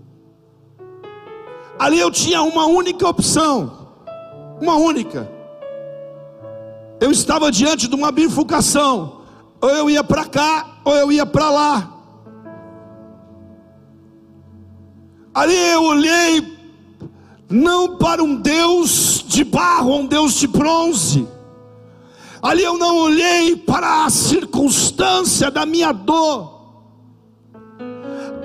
[1.78, 3.88] Ali eu tinha uma única opção,
[4.60, 5.30] uma única.
[7.00, 9.20] Eu estava diante de uma bifurcação,
[9.60, 11.92] ou eu ia para cá, ou eu ia para lá.
[15.34, 16.56] Ali eu olhei
[17.48, 21.28] não para um Deus de barro, um Deus de bronze.
[22.42, 26.55] Ali eu não olhei para a circunstância da minha dor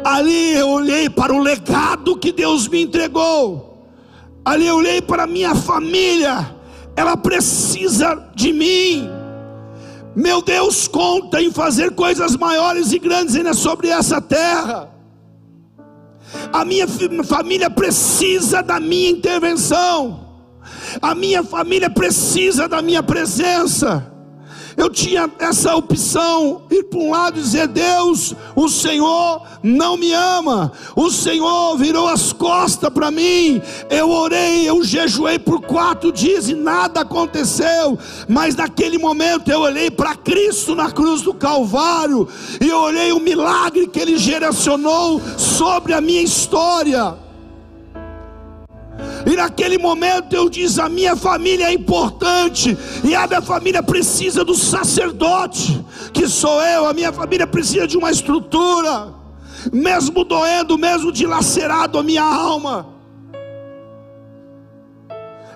[0.04, 3.88] Ali eu olhei para o legado que Deus me entregou.
[4.44, 6.56] Ali eu olhei para a minha família.
[6.96, 9.10] Ela precisa de mim.
[10.16, 14.90] Meu Deus conta em fazer coisas maiores e grandes ainda sobre essa terra.
[16.52, 16.88] A minha
[17.24, 20.28] família precisa da minha intervenção.
[21.02, 24.11] A minha família precisa da minha presença
[24.78, 30.14] eu tinha essa opção, ir para um lado e dizer: Deus, o Senhor não me
[30.14, 33.62] ama, o Senhor virou as costas para mim.
[33.90, 39.92] Eu orei, eu jejuei por quatro dias e nada aconteceu, mas naquele momento eu olhei
[39.92, 42.28] para Cristo na cruz do Calvário
[42.60, 47.31] e eu olhei o milagre que Ele geracionou sobre a minha história.
[49.26, 54.44] E naquele momento eu disse: a minha família é importante, e a minha família precisa
[54.44, 55.84] do sacerdote,
[56.14, 59.14] que sou eu, a minha família precisa de uma estrutura,
[59.72, 62.88] mesmo doendo, mesmo dilacerado a minha alma.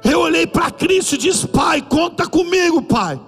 [0.03, 3.19] Eu olhei para Cristo e disse: Pai, conta comigo, Pai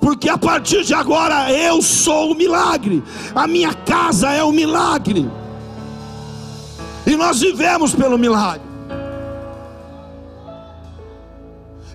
[0.00, 3.02] porque a partir de agora eu sou o milagre,
[3.34, 5.30] a minha casa é o milagre,
[7.06, 8.69] e nós vivemos pelo milagre.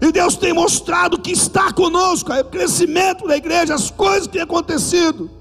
[0.05, 4.41] E Deus tem mostrado que está conosco, o crescimento da igreja, as coisas que têm
[4.43, 5.31] acontecido.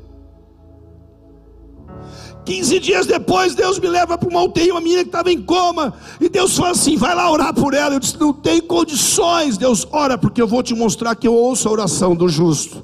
[2.46, 5.92] 15 dias depois, Deus me leva para uma UTI, uma menina que estava em coma.
[6.18, 7.94] E Deus fala assim: vai lá orar por ela.
[7.94, 9.59] Eu disse: não tem condições.
[9.59, 12.83] Deus, ora, porque eu vou te mostrar que eu ouço a oração do justo.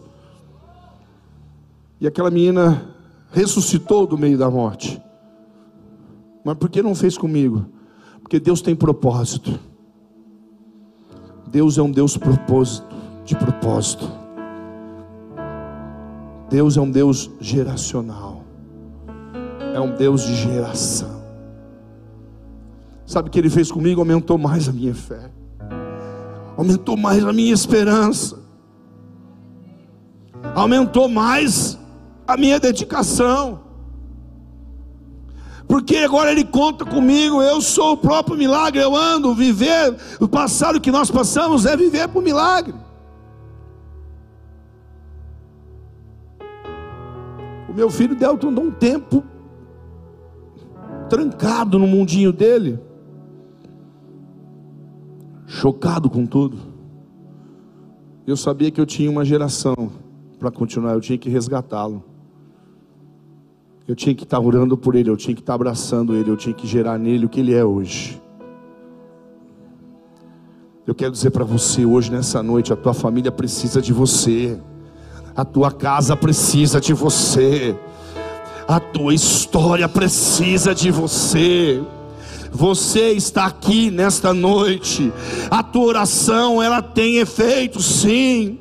[1.98, 2.94] E aquela menina
[3.32, 5.00] ressuscitou do meio da morte.
[6.44, 7.64] Mas por que não fez comigo?
[8.20, 9.69] Porque Deus tem propósito.
[11.50, 14.10] Deus é um Deus propósito, de propósito.
[16.48, 18.44] Deus é um Deus geracional.
[19.74, 21.20] É um Deus de geração.
[23.06, 24.00] Sabe o que ele fez comigo?
[24.00, 25.30] Aumentou mais a minha fé.
[26.56, 28.38] Aumentou mais a minha esperança.
[30.54, 31.78] Aumentou mais
[32.26, 33.69] a minha dedicação
[35.70, 40.80] porque agora Ele conta comigo, eu sou o próprio milagre, eu ando, viver, o passado
[40.80, 42.74] que nós passamos é viver por milagre.
[47.68, 49.22] O meu filho Delton andou um tempo
[51.08, 52.80] trancado no mundinho dele,
[55.46, 56.58] chocado com tudo.
[58.26, 59.92] Eu sabia que eu tinha uma geração
[60.36, 62.09] para continuar, eu tinha que resgatá-lo.
[63.90, 66.54] Eu tinha que estar orando por ele, eu tinha que estar abraçando ele, eu tinha
[66.54, 68.22] que gerar nele o que ele é hoje.
[70.86, 74.56] Eu quero dizer para você hoje, nessa noite, a tua família precisa de você,
[75.34, 77.76] a tua casa precisa de você,
[78.68, 81.82] a tua história precisa de você.
[82.52, 85.12] Você está aqui nesta noite,
[85.50, 88.59] a tua oração ela tem efeito, sim.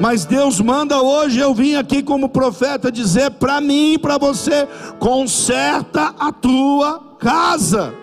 [0.00, 4.66] Mas Deus manda hoje, eu vim aqui como profeta dizer para mim e para você:
[4.98, 7.94] conserta a tua casa.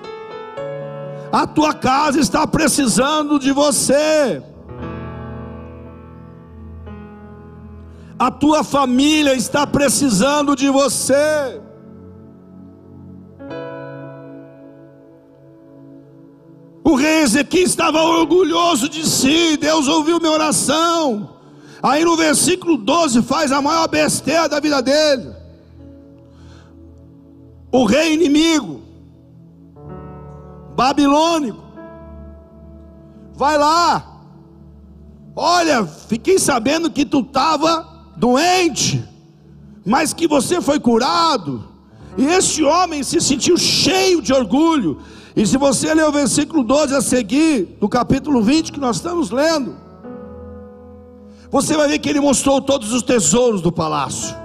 [1.32, 4.42] A tua casa está precisando de você.
[8.20, 11.60] A tua família está precisando de você.
[16.84, 21.41] O rei Ezequiel estava orgulhoso de si, Deus ouviu minha oração.
[21.84, 25.34] Aí no versículo 12 faz a maior besteira da vida dele.
[27.72, 28.82] O rei inimigo,
[30.76, 31.64] babilônico,
[33.34, 34.22] vai lá.
[35.36, 39.04] Olha, fiquei sabendo que tu estava doente,
[39.86, 41.72] mas que você foi curado.
[42.18, 45.00] E este homem se sentiu cheio de orgulho.
[45.36, 49.32] E se você ler o versículo 12 a seguir, do capítulo 20 que nós estamos
[49.32, 49.76] lendo,
[51.52, 54.36] você vai ver que ele mostrou todos os tesouros do palácio,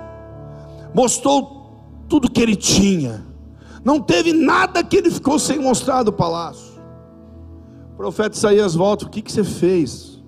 [0.93, 1.71] mostrou
[2.09, 3.25] tudo que ele tinha,
[3.85, 6.75] não teve nada que ele ficou sem mostrar do palácio.
[7.93, 10.21] O profeta Isaías volta: O que, que você fez?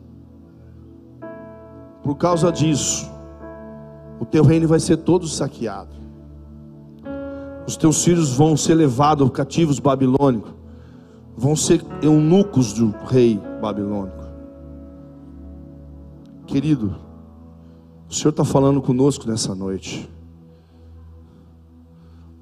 [2.04, 3.10] Por causa disso,
[4.20, 5.96] o teu reino vai ser todo saqueado,
[7.66, 10.52] os teus filhos vão ser levados cativos babilônicos,
[11.36, 14.17] vão ser eunucos do rei babilônico.
[16.48, 16.96] Querido,
[18.08, 20.08] o Senhor está falando conosco nessa noite.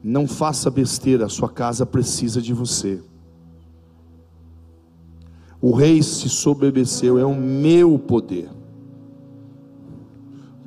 [0.00, 3.02] Não faça besteira, a sua casa precisa de você.
[5.60, 8.48] O rei se sobreviveu, é o meu poder.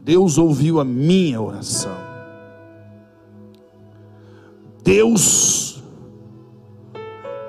[0.04, 1.96] Deus ouviu a minha oração.
[4.84, 5.82] Deus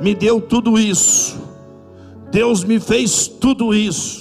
[0.00, 1.36] me deu tudo isso.
[2.30, 4.19] Deus me fez tudo isso.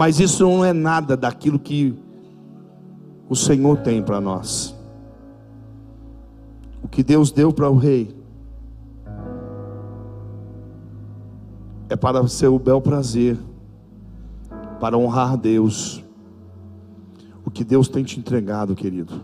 [0.00, 1.94] Mas isso não é nada daquilo que
[3.28, 4.74] o Senhor tem para nós.
[6.82, 8.16] O que Deus deu para o rei
[11.90, 13.36] é para ser o bel prazer,
[14.80, 16.02] para honrar Deus.
[17.44, 19.20] O que Deus tem te entregado, querido,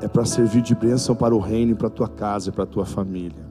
[0.00, 2.68] é para servir de bênção para o reino, para a tua casa e para a
[2.68, 3.44] tua família.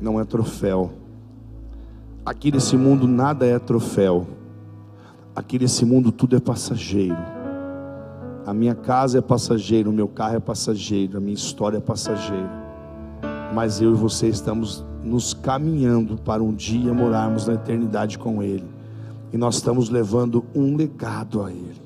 [0.00, 1.07] Não é troféu.
[2.28, 4.26] Aqui nesse mundo nada é troféu.
[5.34, 7.16] Aqui nesse mundo tudo é passageiro.
[8.44, 12.50] A minha casa é passageira, o meu carro é passageiro, a minha história é passageira.
[13.54, 18.68] Mas eu e você estamos nos caminhando para um dia morarmos na eternidade com Ele.
[19.32, 21.80] E nós estamos levando um legado a Ele.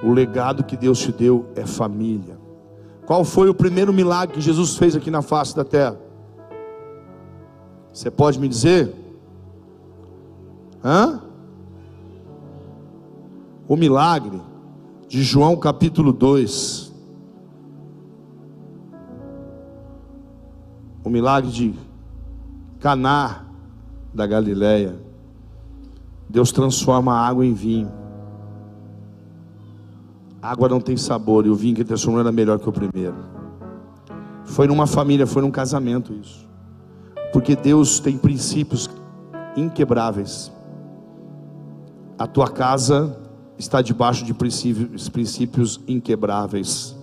[0.00, 2.38] O legado que Deus te deu é família.
[3.04, 5.98] Qual foi o primeiro milagre que Jesus fez aqui na face da terra?
[7.92, 9.07] Você pode me dizer?
[10.82, 11.20] Hã?
[13.66, 14.40] O milagre
[15.08, 16.92] de João capítulo 2.
[21.04, 21.74] O milagre de
[22.80, 23.44] Caná
[24.14, 24.96] da Galileia.
[26.28, 27.90] Deus transforma a água em vinho.
[30.40, 33.16] A água não tem sabor e o vinho que transformou era melhor que o primeiro.
[34.44, 36.46] Foi numa família, foi num casamento isso.
[37.32, 38.88] Porque Deus tem princípios
[39.56, 40.52] inquebráveis.
[42.18, 43.16] A tua casa
[43.56, 46.96] está debaixo de princípios, princípios inquebráveis.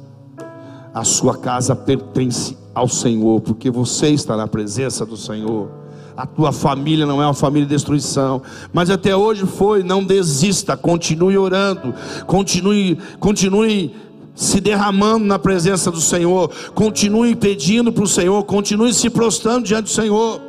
[0.93, 5.69] A sua casa pertence ao Senhor, porque você está na presença do Senhor.
[6.17, 8.41] A tua família não é uma família de destruição,
[8.73, 9.83] mas até hoje foi.
[9.83, 11.93] Não desista, continue orando,
[12.27, 13.95] continue, continue
[14.35, 19.85] se derramando na presença do Senhor, continue pedindo para o Senhor, continue se prostrando diante
[19.85, 20.41] do Senhor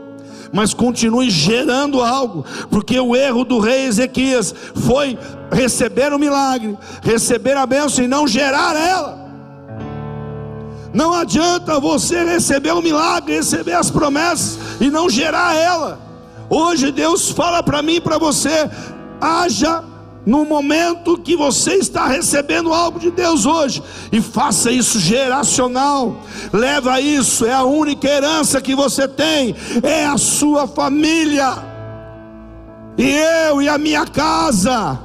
[0.53, 5.19] mas continue gerando algo, porque o erro do rei Ezequias foi
[5.53, 9.27] receber o milagre, receber a bênção e não gerar ela.
[10.93, 15.99] Não adianta você receber o milagre, receber as promessas e não gerar ela.
[16.49, 18.71] Hoje Deus fala para mim e para você:
[19.21, 19.85] haja
[20.27, 26.21] no momento que você está recebendo algo de Deus hoje, e faça isso geracional,
[26.53, 29.55] leva isso, é a única herança que você tem,
[29.85, 31.57] é a sua família,
[32.99, 33.09] e
[33.49, 34.99] eu e a minha casa,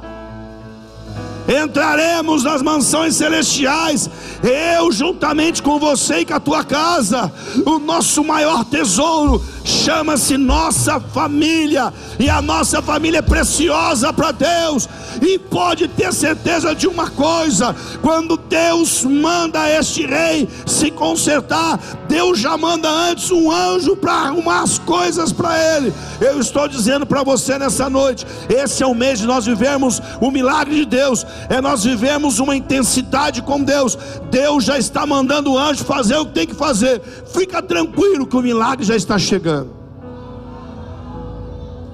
[1.46, 4.10] entraremos nas mansões celestiais,
[4.42, 7.32] eu juntamente com você e com a tua casa,
[7.64, 14.88] o nosso maior tesouro chama-se nossa família, e a nossa família é preciosa para Deus,
[15.20, 22.38] e pode ter certeza de uma coisa: quando Deus manda este rei se consertar, Deus
[22.38, 25.92] já manda antes um anjo para arrumar as coisas para ele.
[26.20, 30.30] Eu estou dizendo para você nessa noite: esse é o mês de nós vivermos o
[30.30, 33.96] milagre de Deus, é nós vivemos uma intensidade com Deus.
[34.30, 37.00] Deus já está mandando o anjo fazer o que tem que fazer.
[37.32, 39.61] Fica tranquilo que o milagre já está chegando.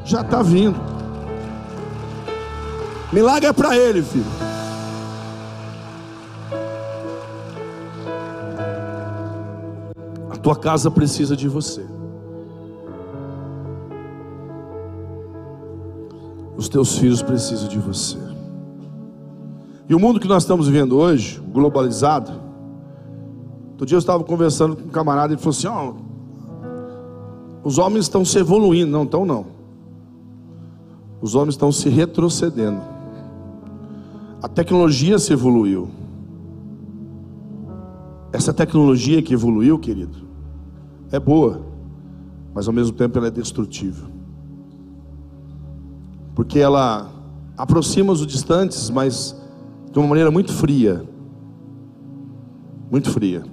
[0.08, 0.80] Já está vindo.
[3.12, 4.24] Milagre é para ele, filho.
[10.30, 11.84] A tua casa precisa de você.
[16.56, 18.16] Os teus filhos precisam de você.
[19.90, 22.32] E o mundo que nós estamos vivendo hoje, globalizado.
[23.72, 25.92] Outro dia eu estava conversando com um camarada e ele falou assim: ó,
[27.62, 29.57] os homens estão se evoluindo, não estão não.
[31.20, 32.80] Os homens estão se retrocedendo.
[34.42, 35.90] A tecnologia se evoluiu.
[38.32, 40.18] Essa tecnologia que evoluiu, querido,
[41.10, 41.62] é boa,
[42.54, 44.08] mas ao mesmo tempo ela é destrutível.
[46.34, 47.10] Porque ela
[47.56, 49.34] aproxima os distantes, mas
[49.90, 51.04] de uma maneira muito fria.
[52.90, 53.44] Muito fria.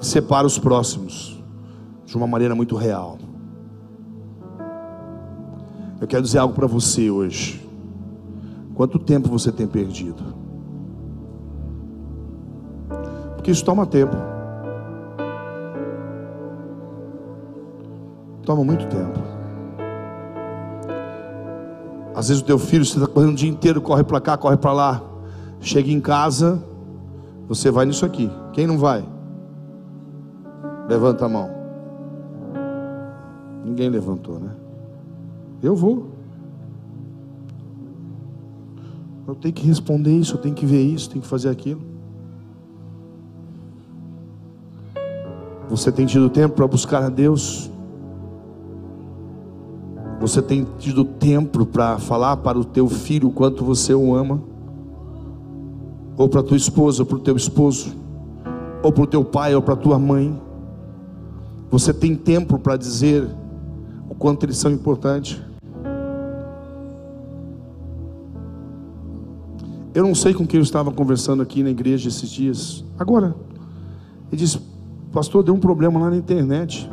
[0.00, 1.42] E separa os próximos
[2.06, 3.18] de uma maneira muito real.
[6.00, 7.68] Eu quero dizer algo para você hoje.
[8.74, 10.22] Quanto tempo você tem perdido?
[13.34, 14.16] Porque isso toma tempo.
[18.44, 19.18] Toma muito tempo.
[22.14, 24.72] Às vezes o teu filho, está correndo o dia inteiro, corre para cá, corre para
[24.72, 25.02] lá.
[25.60, 26.62] Chega em casa,
[27.46, 28.30] você vai nisso aqui.
[28.52, 29.04] Quem não vai?
[30.88, 31.50] Levanta a mão.
[33.64, 34.59] Ninguém levantou, né?
[35.62, 36.08] Eu vou.
[39.26, 41.82] Eu tenho que responder isso, eu tenho que ver isso, tenho que fazer aquilo.
[45.68, 47.70] Você tem tido tempo para buscar a Deus?
[50.20, 54.42] Você tem tido tempo para falar para o teu filho o quanto você o ama?
[56.16, 57.94] Ou para tua esposa, ou para o teu esposo?
[58.82, 60.38] Ou para o teu pai, ou para a tua mãe?
[61.70, 63.28] Você tem tempo para dizer
[64.08, 65.40] o quanto eles são importantes?
[69.92, 72.84] Eu não sei com quem eu estava conversando aqui na igreja esses dias.
[72.98, 73.34] Agora,
[74.28, 74.60] ele disse:
[75.12, 76.88] Pastor, deu um problema lá na internet.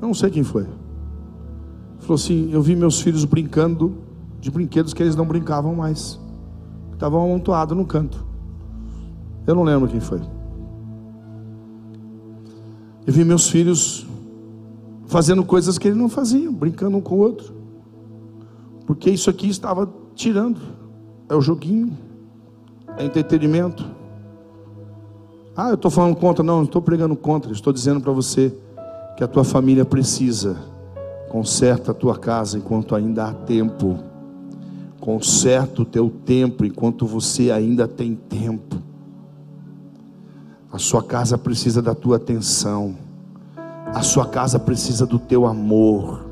[0.00, 0.66] Eu não sei quem foi.
[1.98, 3.98] Falou assim: Eu vi meus filhos brincando
[4.40, 6.18] de brinquedos que eles não brincavam mais.
[6.92, 8.24] estavam amontoados no canto.
[9.46, 10.20] Eu não lembro quem foi.
[13.06, 14.06] E vi meus filhos
[15.06, 17.54] fazendo coisas que eles não faziam, brincando um com o outro.
[18.86, 20.60] Porque isso aqui estava tirando.
[21.28, 21.96] É o joguinho,
[22.96, 23.84] é entretenimento.
[25.56, 28.54] Ah, eu estou falando contra, não, não estou pregando contra, estou dizendo para você
[29.16, 30.56] que a tua família precisa.
[31.28, 33.98] Conserta a tua casa enquanto ainda há tempo.
[35.00, 38.76] Conserta o teu tempo enquanto você ainda tem tempo.
[40.70, 42.94] A sua casa precisa da tua atenção.
[43.86, 46.25] A sua casa precisa do teu amor.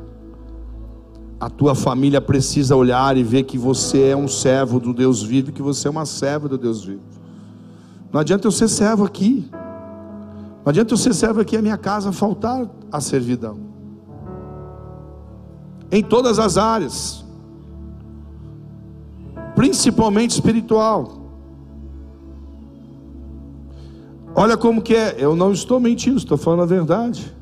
[1.45, 5.53] A tua família precisa olhar e ver que você é um servo do Deus vivo,
[5.53, 7.03] que você é uma serva do Deus vivo.
[8.11, 9.47] Não adianta eu ser servo aqui.
[9.53, 13.59] Não adianta eu ser servo aqui a minha casa faltar a servidão.
[15.93, 17.23] Em todas as áreas.
[19.55, 21.13] Principalmente espiritual.
[24.35, 27.37] Olha como que é, eu não estou mentindo, estou falando a verdade.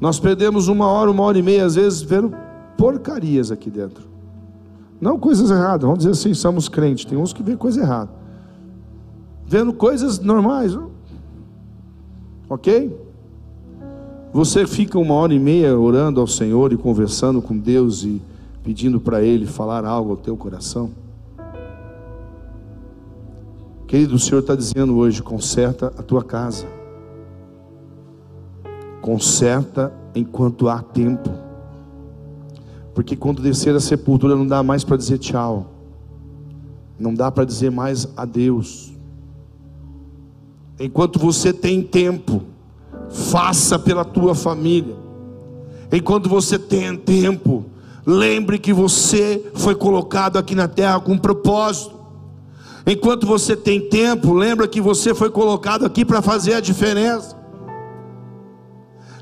[0.00, 2.45] Nós perdemos uma hora, uma hora e meia, às vezes, vendo
[2.76, 4.04] porcarias aqui dentro.
[5.00, 7.04] Não coisas erradas, vamos dizer assim, somos crentes.
[7.04, 8.10] Tem uns que vê coisa errada.
[9.46, 10.76] Vendo coisas normais.
[12.48, 12.96] Ok?
[14.32, 18.20] Você fica uma hora e meia orando ao Senhor e conversando com Deus e
[18.62, 20.90] pedindo para Ele falar algo ao teu coração.
[23.86, 26.66] Querido, o Senhor está dizendo hoje: conserta a tua casa.
[29.00, 31.45] Conserta enquanto há tempo.
[32.96, 35.66] Porque quando descer a sepultura não dá mais para dizer tchau.
[36.98, 38.90] Não dá para dizer mais adeus.
[40.80, 42.42] Enquanto você tem tempo,
[43.10, 44.96] faça pela tua família.
[45.92, 47.66] Enquanto você tem tempo,
[48.06, 51.94] lembre que você foi colocado aqui na terra com um propósito.
[52.86, 57.35] Enquanto você tem tempo, lembra que você foi colocado aqui para fazer a diferença.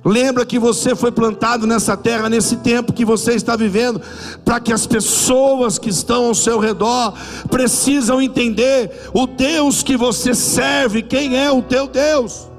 [0.05, 4.03] Lembra que você foi plantado nessa terra, nesse tempo que você está vivendo,
[4.45, 7.15] para que as pessoas que estão ao seu redor
[7.51, 12.51] precisam entender o Deus que você serve, quem é o teu Deus.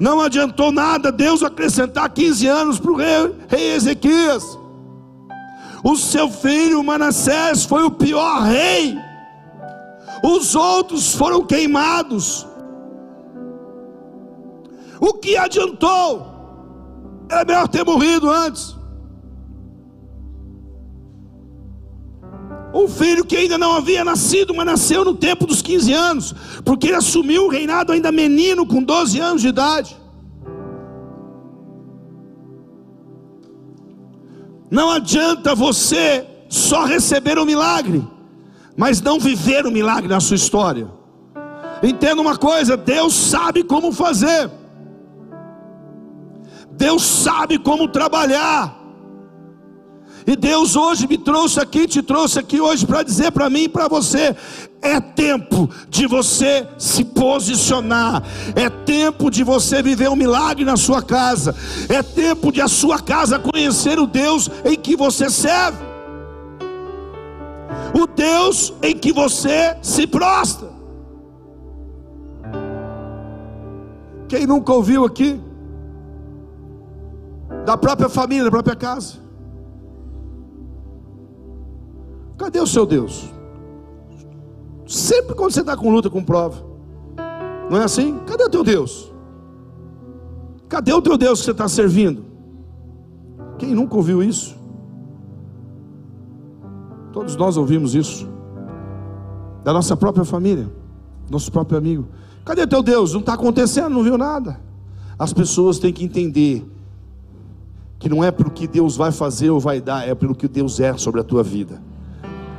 [0.00, 4.42] Não adiantou nada Deus acrescentar 15 anos para o rei, rei Ezequias.
[5.84, 8.96] O seu filho Manassés foi o pior rei.
[10.22, 12.46] Os outros foram queimados.
[14.98, 16.31] O que adiantou?
[17.32, 18.76] Era melhor ter morrido antes.
[22.74, 26.88] Um filho que ainda não havia nascido, mas nasceu no tempo dos 15 anos, porque
[26.88, 29.96] ele assumiu o reinado ainda menino, com 12 anos de idade.
[34.70, 38.06] Não adianta você só receber o milagre,
[38.76, 40.86] mas não viver o milagre na sua história.
[41.82, 44.50] Entenda uma coisa: Deus sabe como fazer.
[46.72, 48.82] Deus sabe como trabalhar.
[50.26, 53.68] E Deus hoje me trouxe aqui, te trouxe aqui hoje para dizer para mim e
[53.68, 54.36] para você:
[54.80, 58.22] é tempo de você se posicionar,
[58.54, 61.54] é tempo de você viver um milagre na sua casa,
[61.88, 65.84] é tempo de a sua casa conhecer o Deus em que você serve,
[68.00, 70.70] o Deus em que você se prostra.
[74.28, 75.40] Quem nunca ouviu aqui?
[77.64, 79.14] Da própria família, da própria casa.
[82.36, 83.30] Cadê o seu Deus?
[84.86, 86.62] Sempre quando você está com luta, com prova,
[87.70, 88.18] não é assim?
[88.26, 89.12] Cadê o teu Deus?
[90.68, 92.24] Cadê o teu Deus que você está servindo?
[93.58, 94.56] Quem nunca ouviu isso?
[97.12, 98.28] Todos nós ouvimos isso,
[99.62, 100.70] da nossa própria família,
[101.30, 102.08] nosso próprio amigo.
[102.44, 103.12] Cadê teu Deus?
[103.12, 104.58] Não está acontecendo, não viu nada.
[105.18, 106.66] As pessoas têm que entender
[108.02, 110.80] que não é pelo que Deus vai fazer ou vai dar, é pelo que Deus
[110.80, 111.80] é sobre a tua vida,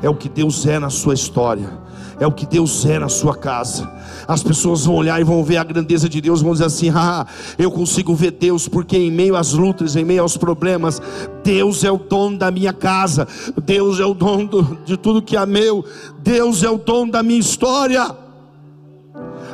[0.01, 1.69] é o que Deus é na sua história,
[2.17, 3.91] é o que Deus é na sua casa.
[4.25, 7.27] As pessoas vão olhar e vão ver a grandeza de Deus, vão dizer assim: ah,
[7.57, 11.01] eu consigo ver Deus, porque em meio às lutas, em meio aos problemas,
[11.43, 13.27] Deus é o dono da minha casa,
[13.65, 15.83] Deus é o dono de tudo que é meu,
[16.19, 18.15] Deus é o dono da minha história.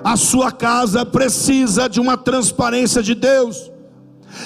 [0.03, 3.71] A sua casa precisa de uma transparência de Deus.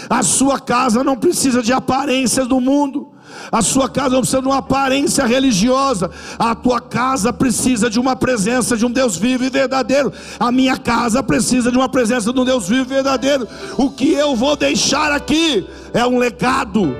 [0.09, 3.09] A sua casa não precisa de aparências do mundo.
[3.51, 6.09] A sua casa não precisa de uma aparência religiosa.
[6.37, 10.13] A tua casa precisa de uma presença de um Deus vivo e verdadeiro.
[10.39, 13.47] A minha casa precisa de uma presença de um Deus vivo e verdadeiro.
[13.77, 16.95] O que eu vou deixar aqui é um legado.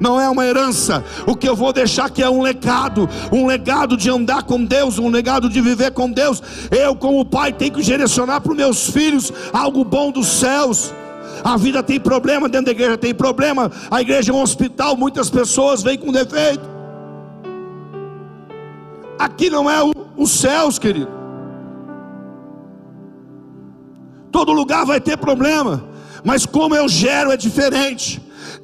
[0.00, 1.04] não é uma herança.
[1.26, 4.98] O que eu vou deixar que é um legado, um legado de andar com Deus,
[4.98, 6.42] um legado de viver com Deus.
[6.70, 10.92] Eu, como pai, tenho que direcionar para os meus filhos algo bom dos céus.
[11.44, 13.70] A vida tem problema, dentro da igreja tem problema.
[13.90, 16.70] A igreja é um hospital, muitas pessoas vêm com defeito.
[19.18, 19.78] Aqui não é
[20.16, 21.10] os céus, querido.
[24.30, 25.84] Todo lugar vai ter problema,
[26.24, 28.22] mas como eu gero é diferente.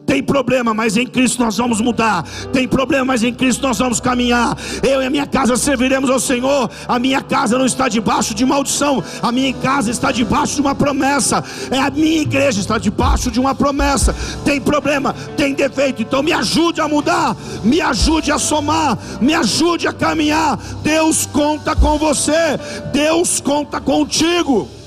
[0.09, 2.24] Tem problema, mas em Cristo nós vamos mudar.
[2.50, 4.56] Tem problema, mas em Cristo nós vamos caminhar.
[4.82, 6.70] Eu e a minha casa serviremos ao Senhor.
[6.88, 9.04] A minha casa não está debaixo de maldição.
[9.20, 11.44] A minha casa está debaixo de uma promessa.
[11.70, 14.16] É a minha igreja está debaixo de uma promessa.
[14.46, 16.00] Tem problema, tem defeito.
[16.00, 17.36] Então me ajude a mudar.
[17.62, 18.96] Me ajude a somar.
[19.20, 20.59] Me ajude a caminhar.
[20.82, 22.59] Deus conta com você.
[22.94, 24.78] Deus conta contigo.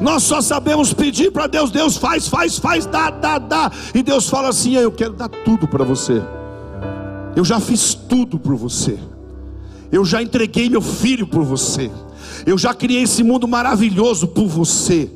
[0.00, 3.72] Nós só sabemos pedir para Deus, Deus faz, faz, faz, dá, dá, dá.
[3.94, 6.22] E Deus fala assim: Eu quero dar tudo para você.
[7.34, 8.98] Eu já fiz tudo por você.
[9.90, 11.90] Eu já entreguei meu filho por você.
[12.46, 15.10] Eu já criei esse mundo maravilhoso por você.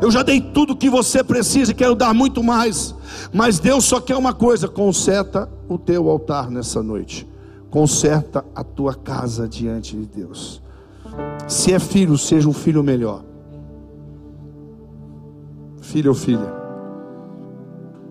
[0.00, 2.94] Eu já dei tudo que você precisa e quero dar muito mais.
[3.32, 7.26] Mas Deus só quer uma coisa: conserta o teu altar nessa noite.
[7.70, 10.60] Conserta a tua casa diante de Deus.
[11.46, 13.22] Se é filho, seja um filho melhor
[15.86, 16.52] filho ou filha.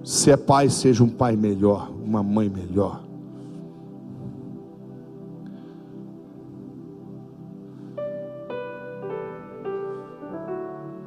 [0.03, 3.03] Se é pai, seja um pai melhor, uma mãe melhor.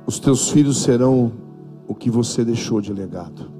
[0.06, 1.32] Os teus filhos serão
[1.86, 3.50] o que você deixou de legado,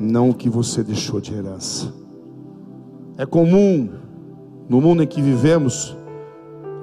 [0.00, 1.92] não o que você deixou de herança.
[3.16, 3.88] É comum
[4.68, 5.96] no mundo em que vivemos,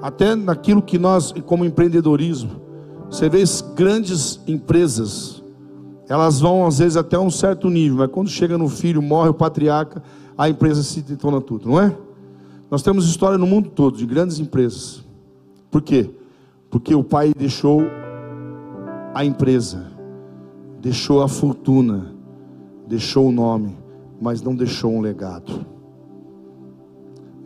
[0.00, 2.63] até naquilo que nós, como empreendedorismo,
[3.10, 3.42] você vê
[3.74, 5.42] grandes empresas,
[6.08, 9.34] elas vão às vezes até um certo nível, mas quando chega no filho, morre o
[9.34, 10.02] patriarca,
[10.36, 11.96] a empresa se detona tudo, não é?
[12.70, 15.04] Nós temos história no mundo todo de grandes empresas.
[15.70, 16.10] Por quê?
[16.68, 17.82] Porque o pai deixou
[19.14, 19.86] a empresa,
[20.80, 22.12] deixou a fortuna,
[22.86, 23.76] deixou o nome,
[24.20, 25.64] mas não deixou um legado.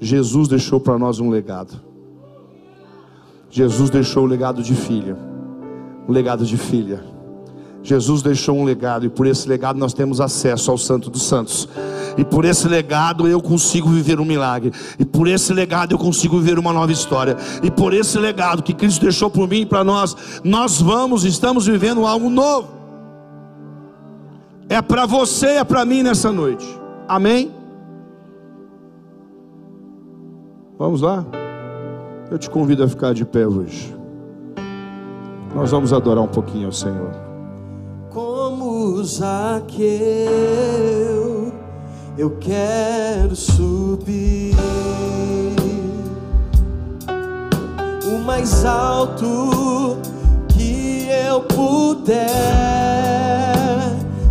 [0.00, 1.78] Jesus deixou para nós um legado.
[3.50, 5.28] Jesus deixou o legado de filha
[6.09, 7.04] um legado de filha.
[7.82, 11.68] Jesus deixou um legado e por esse legado nós temos acesso ao Santo dos Santos.
[12.16, 14.72] E por esse legado eu consigo viver um milagre.
[14.98, 17.36] E por esse legado eu consigo viver uma nova história.
[17.62, 21.66] E por esse legado que Cristo deixou por mim e para nós, nós vamos, estamos
[21.66, 22.68] vivendo algo novo.
[24.68, 26.66] É para você, é para mim nessa noite.
[27.06, 27.52] Amém?
[30.78, 31.24] Vamos lá?
[32.30, 33.97] Eu te convido a ficar de pé hoje.
[35.55, 37.11] Nós vamos adorar um pouquinho ao Senhor.
[38.11, 39.78] Como Zaqueu,
[42.16, 44.55] eu quero subir
[48.05, 49.99] o mais alto
[50.49, 52.18] que eu puder,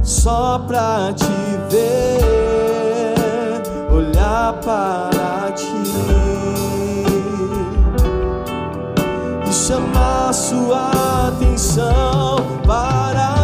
[0.03, 1.26] só pra te
[1.70, 2.22] ver,
[3.91, 5.16] olhar para
[9.58, 13.36] chamar sua atenção para